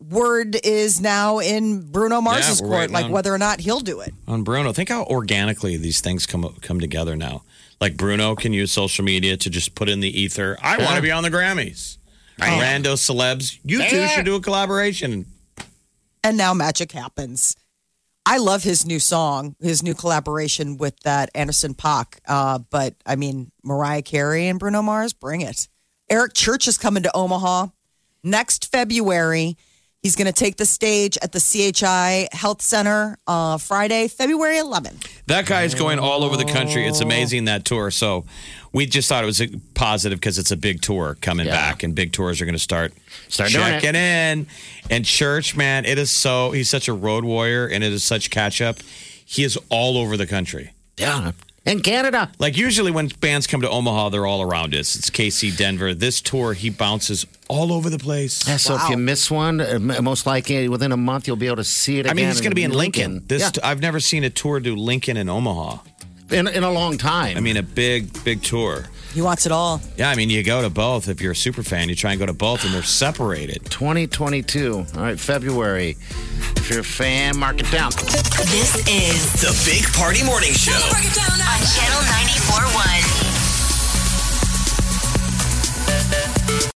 word 0.00 0.56
is 0.64 1.00
now 1.02 1.38
in 1.38 1.90
Bruno 1.92 2.20
Mars's 2.22 2.62
we're 2.62 2.68
court, 2.68 2.90
like 2.90 3.04
on- 3.06 3.10
whether 3.12 3.32
or 3.32 3.38
not 3.38 3.60
he'll 3.60 3.80
do 3.80 4.00
it. 4.00 4.14
on 4.26 4.42
Bruno. 4.42 4.72
Think 4.72 4.88
how 4.88 5.04
organically 5.04 5.76
these 5.76 6.00
things 6.00 6.26
come 6.26 6.56
come 6.62 6.80
together 6.80 7.14
now. 7.14 7.42
Like 7.78 7.98
Bruno 7.98 8.34
can 8.36 8.54
use 8.54 8.72
social 8.72 9.04
media 9.04 9.36
to 9.36 9.50
just 9.50 9.74
put 9.74 9.88
in 9.90 10.00
the 10.00 10.08
ether. 10.20 10.56
I 10.62 10.78
want 10.78 10.96
to 10.96 11.02
be 11.02 11.10
on 11.10 11.22
the 11.22 11.30
Grammys. 11.30 11.98
Rando 12.40 12.94
celebs, 12.96 13.58
you 13.64 13.78
two 13.86 14.06
should 14.08 14.24
do 14.24 14.36
a 14.36 14.40
collaboration. 14.40 15.26
and 16.24 16.36
now 16.38 16.54
magic 16.54 16.92
happens. 16.92 17.54
I 18.28 18.38
love 18.38 18.64
his 18.64 18.84
new 18.84 18.98
song, 18.98 19.54
his 19.60 19.84
new 19.84 19.94
collaboration 19.94 20.78
with 20.78 20.98
that 21.00 21.30
Anderson 21.32 21.74
Paak. 21.74 22.18
Uh, 22.26 22.58
but 22.58 22.94
I 23.06 23.14
mean, 23.14 23.52
Mariah 23.62 24.02
Carey 24.02 24.48
and 24.48 24.58
Bruno 24.58 24.82
Mars, 24.82 25.12
bring 25.12 25.42
it. 25.42 25.68
Eric 26.10 26.34
Church 26.34 26.66
is 26.66 26.76
coming 26.76 27.04
to 27.04 27.16
Omaha 27.16 27.68
next 28.24 28.70
February. 28.72 29.56
He's 30.06 30.14
going 30.14 30.28
to 30.28 30.32
take 30.32 30.56
the 30.56 30.66
stage 30.66 31.18
at 31.20 31.32
the 31.32 31.40
CHI 31.40 32.28
Health 32.30 32.62
Center 32.62 33.18
uh, 33.26 33.58
Friday, 33.58 34.06
February 34.06 34.58
11th. 34.58 35.04
That 35.26 35.46
guy 35.46 35.64
is 35.64 35.74
going 35.74 35.98
all 35.98 36.22
over 36.22 36.36
the 36.36 36.44
country. 36.44 36.86
It's 36.86 37.00
amazing 37.00 37.46
that 37.46 37.64
tour. 37.64 37.90
So 37.90 38.24
we 38.72 38.86
just 38.86 39.08
thought 39.08 39.24
it 39.24 39.26
was 39.26 39.40
a 39.40 39.48
positive 39.74 40.20
because 40.20 40.38
it's 40.38 40.52
a 40.52 40.56
big 40.56 40.80
tour 40.80 41.16
coming 41.20 41.48
back, 41.48 41.82
and 41.82 41.92
big 41.92 42.12
tours 42.12 42.40
are 42.40 42.44
going 42.44 42.54
to 42.54 42.58
start 42.60 42.92
Start 43.26 43.50
doing 43.50 43.66
it. 43.66 43.80
checking 43.80 43.96
in. 43.96 44.46
And 44.90 45.04
Church, 45.04 45.56
man, 45.56 45.84
it 45.84 45.98
is 45.98 46.12
so 46.12 46.52
he's 46.52 46.70
such 46.70 46.86
a 46.86 46.92
road 46.92 47.24
warrior, 47.24 47.66
and 47.66 47.82
it 47.82 47.92
is 47.92 48.04
such 48.04 48.30
catch 48.30 48.60
up. 48.60 48.76
He 49.24 49.42
is 49.42 49.58
all 49.70 49.98
over 49.98 50.16
the 50.16 50.28
country. 50.28 50.70
Yeah. 50.96 51.32
In 51.66 51.80
Canada. 51.80 52.30
Like 52.38 52.56
usually 52.56 52.92
when 52.92 53.08
bands 53.20 53.46
come 53.48 53.60
to 53.62 53.68
Omaha, 53.68 54.10
they're 54.10 54.24
all 54.24 54.40
around 54.40 54.74
us. 54.74 54.94
It's 54.94 55.10
KC, 55.10 55.56
Denver. 55.56 55.94
This 55.94 56.20
tour, 56.20 56.52
he 56.52 56.70
bounces 56.70 57.26
all 57.48 57.72
over 57.72 57.90
the 57.90 57.98
place. 57.98 58.46
Yeah, 58.46 58.56
so 58.56 58.76
if 58.76 58.88
you 58.88 58.96
miss 58.96 59.30
one, 59.30 59.60
uh, 59.60 59.78
most 60.00 60.26
likely 60.26 60.68
within 60.68 60.92
a 60.92 60.96
month 60.96 61.26
you'll 61.26 61.36
be 61.36 61.46
able 61.46 61.56
to 61.56 61.64
see 61.64 61.98
it 61.98 62.08
I 62.08 62.14
mean, 62.14 62.26
he's 62.28 62.40
going 62.40 62.52
to 62.52 62.56
be 62.56 62.64
in 62.64 62.72
Lincoln. 62.72 63.24
This 63.26 63.42
Yeah. 63.42 63.68
I've 63.68 63.80
never 63.80 63.98
seen 64.00 64.22
a 64.24 64.30
tour 64.30 64.60
do 64.60 64.76
Lincoln 64.76 65.16
and 65.16 65.28
Omaha. 65.28 65.78
in, 66.30 66.46
in 66.48 66.62
a 66.62 66.70
long 66.70 66.98
time. 66.98 67.36
I 67.36 67.40
mean, 67.40 67.56
a 67.56 67.62
big, 67.62 68.24
big 68.24 68.42
tour. 68.42 68.86
He 69.14 69.22
wants 69.22 69.46
it 69.46 69.52
all. 69.52 69.80
Yeah, 69.96 70.10
I 70.10 70.14
mean, 70.14 70.28
you 70.28 70.42
go 70.42 70.60
to 70.62 70.68
both. 70.70 71.08
If 71.08 71.20
you're 71.22 71.32
a 71.32 71.36
super 71.36 71.62
fan, 71.62 71.88
you 71.88 71.94
try 71.94 72.10
and 72.12 72.20
go 72.20 72.26
to 72.26 72.32
both, 72.34 72.64
and 72.64 72.74
they're 72.74 72.82
separated. 72.82 73.64
2022. 73.70 74.84
All 74.94 75.00
right, 75.00 75.18
February. 75.18 75.96
If 76.56 76.68
you're 76.70 76.80
a 76.80 76.84
fan, 76.84 77.38
mark 77.38 77.60
it 77.60 77.70
down. 77.70 77.90
This 77.92 78.76
is 78.88 79.32
The 79.40 79.70
Big 79.70 79.84
Party 79.94 80.22
Morning 80.24 80.52
Show. 80.52 80.72
on 80.72 81.60
Channel 81.74 82.02
94.1. 82.02 83.25